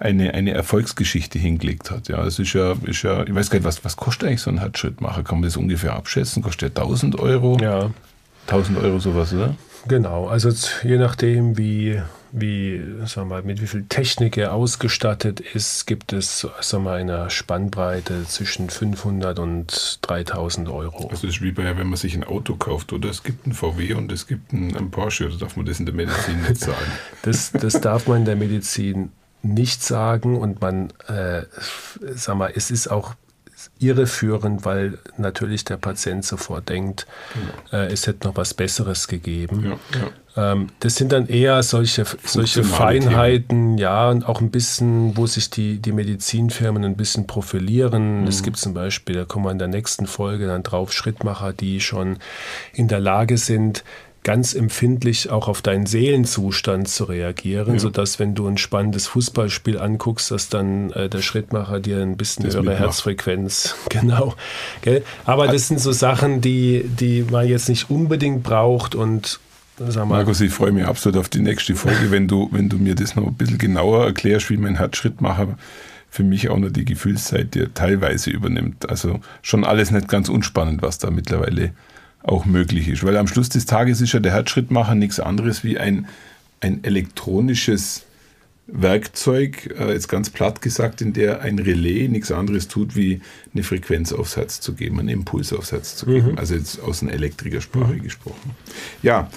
eine, 0.01 0.33
eine 0.33 0.51
Erfolgsgeschichte 0.51 1.37
hingelegt 1.37 1.91
hat. 1.91 2.07
Ja, 2.07 2.25
es 2.25 2.39
ist 2.39 2.53
ja, 2.53 2.73
ist 2.83 3.03
ja, 3.03 3.23
ich 3.23 3.33
weiß 3.33 3.49
gar 3.49 3.59
nicht, 3.59 3.65
was, 3.65 3.85
was 3.85 3.95
kostet 3.95 4.27
eigentlich 4.27 4.41
so 4.41 4.49
ein 4.49 4.59
Herzschrittmacher? 4.59 5.23
Kann 5.23 5.39
man 5.39 5.43
das 5.43 5.57
ungefähr 5.57 5.93
abschätzen? 5.93 6.41
Kostet 6.41 6.75
der 6.75 6.83
1000 6.83 7.19
Euro? 7.19 7.57
Ja. 7.61 7.91
1000 8.47 8.79
Euro 8.79 8.99
sowas, 8.99 9.31
oder? 9.33 9.55
Genau, 9.87 10.27
also 10.27 10.51
je 10.83 10.97
nachdem, 10.97 11.57
wie, 11.57 12.01
wie, 12.31 12.81
sag 13.05 13.27
mal, 13.27 13.43
mit 13.43 13.61
wie 13.61 13.67
viel 13.67 13.83
Technik 13.89 14.37
er 14.37 14.53
ausgestattet 14.53 15.39
ist, 15.39 15.85
gibt 15.85 16.13
es, 16.13 16.47
sag 16.61 16.81
mal, 16.81 16.99
eine 16.99 17.29
Spannbreite 17.29 18.25
zwischen 18.27 18.69
500 18.69 19.37
und 19.39 19.99
3000 20.01 20.69
Euro. 20.69 21.09
Also 21.09 21.27
das 21.27 21.35
ist 21.35 21.41
wie 21.41 21.51
bei, 21.51 21.77
wenn 21.77 21.87
man 21.87 21.97
sich 21.97 22.15
ein 22.15 22.23
Auto 22.23 22.55
kauft, 22.55 22.93
oder? 22.93 23.09
Es 23.09 23.23
gibt 23.23 23.45
ein 23.45 23.53
VW 23.53 23.93
und 23.93 24.11
es 24.11 24.27
gibt 24.27 24.51
ein, 24.53 24.75
ein 24.75 24.91
Porsche, 24.91 25.27
oder 25.27 25.37
darf 25.37 25.55
man 25.57 25.65
das 25.65 25.79
in 25.79 25.85
der 25.85 25.95
Medizin 25.95 26.41
nicht 26.41 26.59
sagen? 26.59 26.77
Das, 27.23 27.51
das 27.51 27.79
darf 27.81 28.07
man 28.07 28.19
in 28.19 28.25
der 28.25 28.35
Medizin 28.35 29.11
nicht 29.43 29.83
sagen 29.83 30.37
und 30.37 30.61
man, 30.61 30.91
äh, 31.07 31.43
sag 32.13 32.35
mal, 32.35 32.51
es 32.55 32.71
ist 32.71 32.87
auch 32.87 33.15
irreführend, 33.79 34.65
weil 34.65 34.97
natürlich 35.17 35.65
der 35.65 35.77
Patient 35.77 36.23
sofort 36.25 36.69
denkt, 36.69 37.07
genau. 37.33 37.83
äh, 37.83 37.87
es 37.91 38.07
hätte 38.07 38.27
noch 38.27 38.35
was 38.35 38.53
Besseres 38.53 39.07
gegeben. 39.07 39.63
Ja, 39.65 39.99
ja. 39.99 40.11
Ähm, 40.53 40.67
das 40.79 40.95
sind 40.95 41.11
dann 41.11 41.27
eher 41.27 41.61
solche, 41.63 42.05
solche 42.23 42.63
Feinheiten, 42.63 43.77
ja, 43.77 44.09
und 44.09 44.25
auch 44.27 44.39
ein 44.39 44.51
bisschen, 44.51 45.17
wo 45.17 45.27
sich 45.27 45.49
die, 45.49 45.79
die 45.79 45.91
Medizinfirmen 45.91 46.85
ein 46.85 46.95
bisschen 46.95 47.27
profilieren. 47.27 48.21
Mhm. 48.21 48.27
Es 48.27 48.43
gibt 48.43 48.57
zum 48.57 48.73
Beispiel, 48.73 49.15
da 49.15 49.25
kommen 49.25 49.45
wir 49.45 49.51
in 49.51 49.59
der 49.59 49.67
nächsten 49.67 50.07
Folge 50.07 50.47
dann 50.47 50.63
drauf, 50.63 50.93
Schrittmacher, 50.93 51.53
die 51.53 51.81
schon 51.81 52.17
in 52.73 52.87
der 52.87 52.99
Lage 52.99 53.37
sind, 53.37 53.83
ganz 54.23 54.53
empfindlich 54.53 55.31
auch 55.31 55.47
auf 55.47 55.61
deinen 55.61 55.85
Seelenzustand 55.85 56.87
zu 56.87 57.05
reagieren, 57.05 57.73
ja. 57.73 57.79
sodass 57.79 58.19
wenn 58.19 58.35
du 58.35 58.47
ein 58.47 58.57
spannendes 58.57 59.07
Fußballspiel 59.07 59.79
anguckst, 59.79 60.29
dass 60.29 60.49
dann 60.49 60.91
äh, 60.91 61.09
der 61.09 61.21
Schrittmacher 61.21 61.79
dir 61.79 62.01
ein 62.01 62.17
bisschen 62.17 62.45
das 62.45 62.53
höhere 62.53 62.65
mitmacht. 62.65 62.81
Herzfrequenz, 62.81 63.75
genau. 63.89 64.35
Gell? 64.81 65.03
Aber 65.25 65.47
das 65.47 65.67
sind 65.67 65.79
so 65.79 65.91
Sachen, 65.91 66.41
die, 66.41 66.83
die 66.85 67.25
man 67.29 67.47
jetzt 67.47 67.69
nicht 67.69 67.89
unbedingt 67.89 68.43
braucht 68.43 68.95
und. 68.95 69.39
Markus, 70.05 70.41
ich 70.41 70.53
freue 70.53 70.71
mich 70.71 70.85
absolut 70.85 71.17
auf 71.17 71.27
die 71.27 71.39
nächste 71.39 71.73
Folge, 71.73 72.11
wenn 72.11 72.27
du, 72.27 72.49
wenn 72.51 72.69
du 72.69 72.77
mir 72.77 72.93
das 72.93 73.15
noch 73.15 73.25
ein 73.25 73.33
bisschen 73.33 73.57
genauer 73.57 74.05
erklärst, 74.05 74.51
wie 74.51 74.57
mein 74.57 74.75
Herzschrittmacher 74.75 75.57
für 76.11 76.23
mich 76.23 76.49
auch 76.49 76.57
noch 76.57 76.69
die 76.69 76.85
Gefühlszeit 76.85 77.55
dir 77.55 77.73
teilweise 77.73 78.29
übernimmt. 78.29 78.87
Also 78.89 79.21
schon 79.41 79.63
alles 79.63 79.89
nicht 79.89 80.07
ganz 80.07 80.29
unspannend, 80.29 80.83
was 80.83 80.99
da 80.99 81.09
mittlerweile 81.09 81.71
auch 82.23 82.45
möglich 82.45 82.87
ist. 82.87 83.03
Weil 83.03 83.17
am 83.17 83.27
Schluss 83.27 83.49
des 83.49 83.65
Tages 83.65 84.01
ist 84.01 84.13
ja 84.13 84.19
der 84.19 84.33
Herzschrittmacher 84.33 84.95
nichts 84.95 85.19
anderes 85.19 85.63
wie 85.63 85.77
ein, 85.77 86.07
ein 86.59 86.83
elektronisches 86.83 88.05
Werkzeug, 88.67 89.75
äh, 89.77 89.91
jetzt 89.91 90.07
ganz 90.07 90.29
platt 90.29 90.61
gesagt, 90.61 91.01
in 91.01 91.13
der 91.13 91.41
ein 91.41 91.59
Relais 91.59 92.07
nichts 92.07 92.31
anderes 92.31 92.67
tut, 92.67 92.95
wie 92.95 93.21
eine 93.53 93.63
Frequenzaufsatz 93.63 94.61
zu 94.61 94.73
geben, 94.73 94.99
einen 94.99 95.09
Impulsaufsatz 95.09 95.95
zu 95.95 96.05
geben. 96.05 96.33
Mhm. 96.33 96.37
Also 96.37 96.55
jetzt 96.55 96.81
aus 96.81 97.01
einer 97.01 97.11
Elektrikersprache 97.13 97.93
mhm. 97.93 98.03
gesprochen. 98.03 98.51
Ja, 99.03 99.29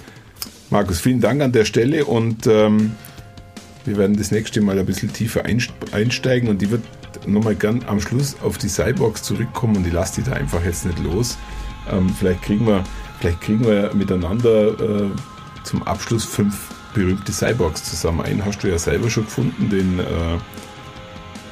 Markus, 0.70 1.00
vielen 1.00 1.20
Dank 1.20 1.42
an 1.42 1.52
der 1.52 1.64
Stelle 1.64 2.04
und 2.04 2.46
ähm, 2.46 2.92
wir 3.84 3.96
werden 3.96 4.16
das 4.16 4.30
nächste 4.30 4.60
Mal 4.60 4.78
ein 4.78 4.86
bisschen 4.86 5.12
tiefer 5.12 5.44
einsteigen 5.44 6.48
und 6.48 6.62
die 6.62 6.70
wird 6.70 6.82
nochmal 7.26 7.54
gern 7.54 7.84
am 7.86 8.00
Schluss 8.00 8.36
auf 8.42 8.58
die 8.58 8.68
Cyborgs 8.68 9.22
zurückkommen 9.22 9.76
und 9.76 9.84
die 9.84 9.90
lasse 9.90 10.22
die 10.22 10.30
da 10.30 10.36
einfach 10.36 10.64
jetzt 10.64 10.86
nicht 10.86 10.98
los. 11.00 11.36
Ähm, 11.90 12.08
vielleicht, 12.08 12.42
kriegen 12.42 12.66
wir, 12.66 12.84
vielleicht 13.20 13.40
kriegen 13.40 13.64
wir 13.64 13.92
miteinander 13.94 14.68
äh, 14.68 15.10
zum 15.64 15.82
Abschluss 15.82 16.24
fünf 16.24 16.70
berühmte 16.94 17.32
Cyborgs 17.32 17.84
zusammen. 17.84 18.20
Einen 18.20 18.44
hast 18.44 18.62
du 18.62 18.68
ja 18.68 18.78
selber 18.78 19.10
schon 19.10 19.24
gefunden, 19.24 19.68
den 19.68 19.98
äh, 19.98 20.38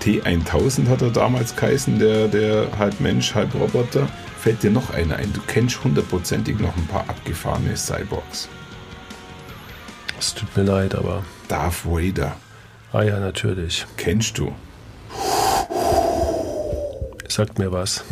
T1000 0.03 0.89
hat 0.89 1.03
er 1.03 1.11
damals 1.11 1.55
geheißen, 1.55 1.99
der, 1.99 2.29
der 2.29 2.67
halb 2.79 3.01
Mensch, 3.01 3.35
halb 3.35 3.55
Roboter. 3.55 4.09
Fällt 4.41 4.63
dir 4.63 4.71
noch 4.71 4.91
einer 4.91 5.17
ein? 5.17 5.33
Du 5.33 5.41
kennst 5.47 5.85
hundertprozentig 5.85 6.59
noch 6.59 6.77
ein 6.77 6.87
paar 6.87 7.09
abgefahrene 7.09 7.77
Cyborgs. 7.77 8.49
Es 10.19 10.35
tut 10.35 10.57
mir 10.57 10.65
leid, 10.65 10.95
aber. 10.95 11.25
Darth 11.49 11.85
Vader. 11.85 12.37
Ah 12.93 13.03
ja, 13.03 13.21
natürlich. 13.21 13.87
Kennst 13.97 14.39
du? 14.39 14.53
Sagt 17.29 17.59
mir 17.59 17.71
was. 17.73 18.05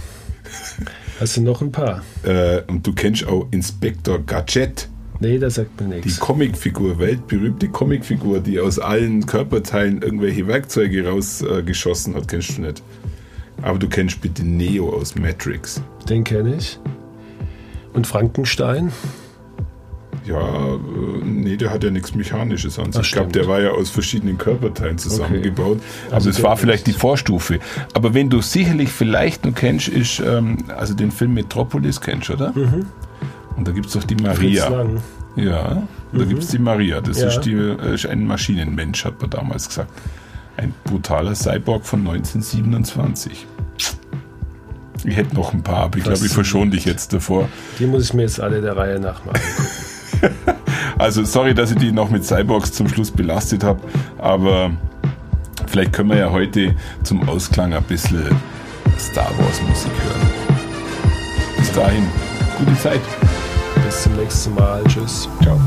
Hast 1.21 1.37
du 1.37 1.43
noch 1.43 1.61
ein 1.61 1.71
paar? 1.71 2.03
Äh, 2.23 2.63
und 2.67 2.87
du 2.87 2.95
kennst 2.95 3.27
auch 3.27 3.47
Inspektor 3.51 4.21
Gadget. 4.21 4.89
Nee, 5.21 5.39
das 5.39 5.57
sagt 5.57 5.79
mir 5.79 5.89
nichts. 5.89 6.15
Die 6.15 6.19
Comicfigur, 6.19 6.99
weltberühmte 6.99 7.69
Comicfigur, 7.69 8.41
die 8.41 8.59
aus 8.59 8.79
allen 8.79 9.27
Körperteilen 9.27 10.01
irgendwelche 10.01 10.47
Werkzeuge 10.47 11.07
rausgeschossen 11.07 12.15
äh, 12.15 12.17
hat, 12.17 12.29
kennst 12.29 12.57
du 12.57 12.63
nicht. 12.63 12.83
Aber 13.61 13.79
du 13.79 13.87
kennst 13.87 14.23
bitte 14.23 14.43
Neo 14.45 14.89
aus 14.95 15.15
Matrix. 15.15 15.83
Den 16.09 16.25
kenne 16.25 16.55
ich. 16.57 16.79
Und 17.93 18.07
Frankenstein? 18.07 18.91
Ja, 20.31 20.75
äh, 20.75 21.25
nee, 21.25 21.57
der 21.57 21.71
hat 21.71 21.83
ja 21.83 21.91
nichts 21.91 22.15
Mechanisches 22.15 22.79
an 22.79 22.93
sich. 22.93 23.03
Ich 23.03 23.13
glaube, 23.13 23.33
der 23.33 23.49
war 23.49 23.61
ja 23.61 23.71
aus 23.71 23.91
verschiedenen 23.91 24.39
Körperteilen 24.39 24.97
zusammengebaut. 24.97 25.79
Okay. 25.79 26.15
Also 26.15 26.31
das 26.31 26.43
war 26.43 26.57
vielleicht 26.57 26.87
die 26.87 26.93
Vorstufe. 26.93 27.59
Aber 27.95 28.15
wenn 28.15 28.31
du 28.31 28.41
sicherlich 28.41 28.91
vielleicht 28.91 29.45
noch 29.45 29.55
kennst, 29.55 29.89
ist, 29.89 30.21
ähm, 30.21 30.59
also 30.77 30.95
den 30.95 31.11
Film 31.11 31.35
Metropolis 31.35 32.01
kennst, 32.01 32.31
oder? 32.31 32.53
Mhm. 32.53 32.87
Und 33.57 33.67
da 33.67 33.73
gibt 33.73 33.87
es 33.87 33.93
doch 33.95 34.05
die 34.05 34.15
Maria. 34.17 34.87
Ja, 35.37 35.83
mhm. 36.13 36.19
da 36.19 36.25
gibt 36.25 36.43
es 36.45 36.49
die 36.49 36.59
Maria. 36.59 37.01
Das 37.01 37.21
ja. 37.21 37.29
ist, 37.29 37.41
die, 37.41 37.55
äh, 37.55 37.95
ist 37.95 38.07
ein 38.07 38.25
Maschinenmensch, 38.27 39.05
hat 39.05 39.21
man 39.21 39.31
damals 39.31 39.69
gesagt. 39.69 39.91
Ein 40.57 40.75
brutaler 40.85 41.35
Cyborg 41.35 41.85
von 41.85 42.01
1927. 42.01 43.47
Ich 45.05 45.17
hätte 45.17 45.35
noch 45.35 45.55
ein 45.55 45.63
paar, 45.63 45.85
aber 45.85 45.99
ich 45.99 46.05
glaube, 46.05 46.25
ich 46.25 46.33
verschone 46.33 46.71
dich 46.71 46.85
jetzt 46.85 47.13
davor. 47.13 47.49
Die 47.79 47.87
muss 47.87 48.05
ich 48.05 48.15
mir 48.15 48.23
jetzt 48.23 48.41
alle 48.41 48.61
der 48.61 48.77
Reihe 48.77 49.01
nach 49.01 49.25
machen. 49.25 49.41
also 50.99 51.25
sorry, 51.25 51.55
dass 51.55 51.71
ich 51.71 51.79
die 51.79 51.93
noch 51.93 52.11
mit 52.11 52.25
Cyborgs 52.25 52.73
zum 52.73 52.89
Schluss 52.89 53.11
belastet 53.11 53.65
habe, 53.65 53.81
aber 54.19 54.73
vielleicht 55.67 55.93
können 55.93 56.11
wir 56.11 56.19
ja 56.19 56.31
heute 56.31 56.75
zum 57.03 57.29
Ausklang 57.29 57.75
ein 57.75 57.83
bisschen 57.85 58.25
Star 58.99 59.31
Wars 59.39 59.63
Musik 59.63 59.93
hören. 60.05 60.29
Bis 61.57 61.73
dahin, 61.73 62.07
gute 62.59 62.77
Zeit. 62.79 63.01
Bis 63.85 64.03
zum 64.03 64.17
nächsten 64.17 64.55
Mal. 64.55 64.83
Tschüss. 64.85 65.29
Ciao. 65.43 65.61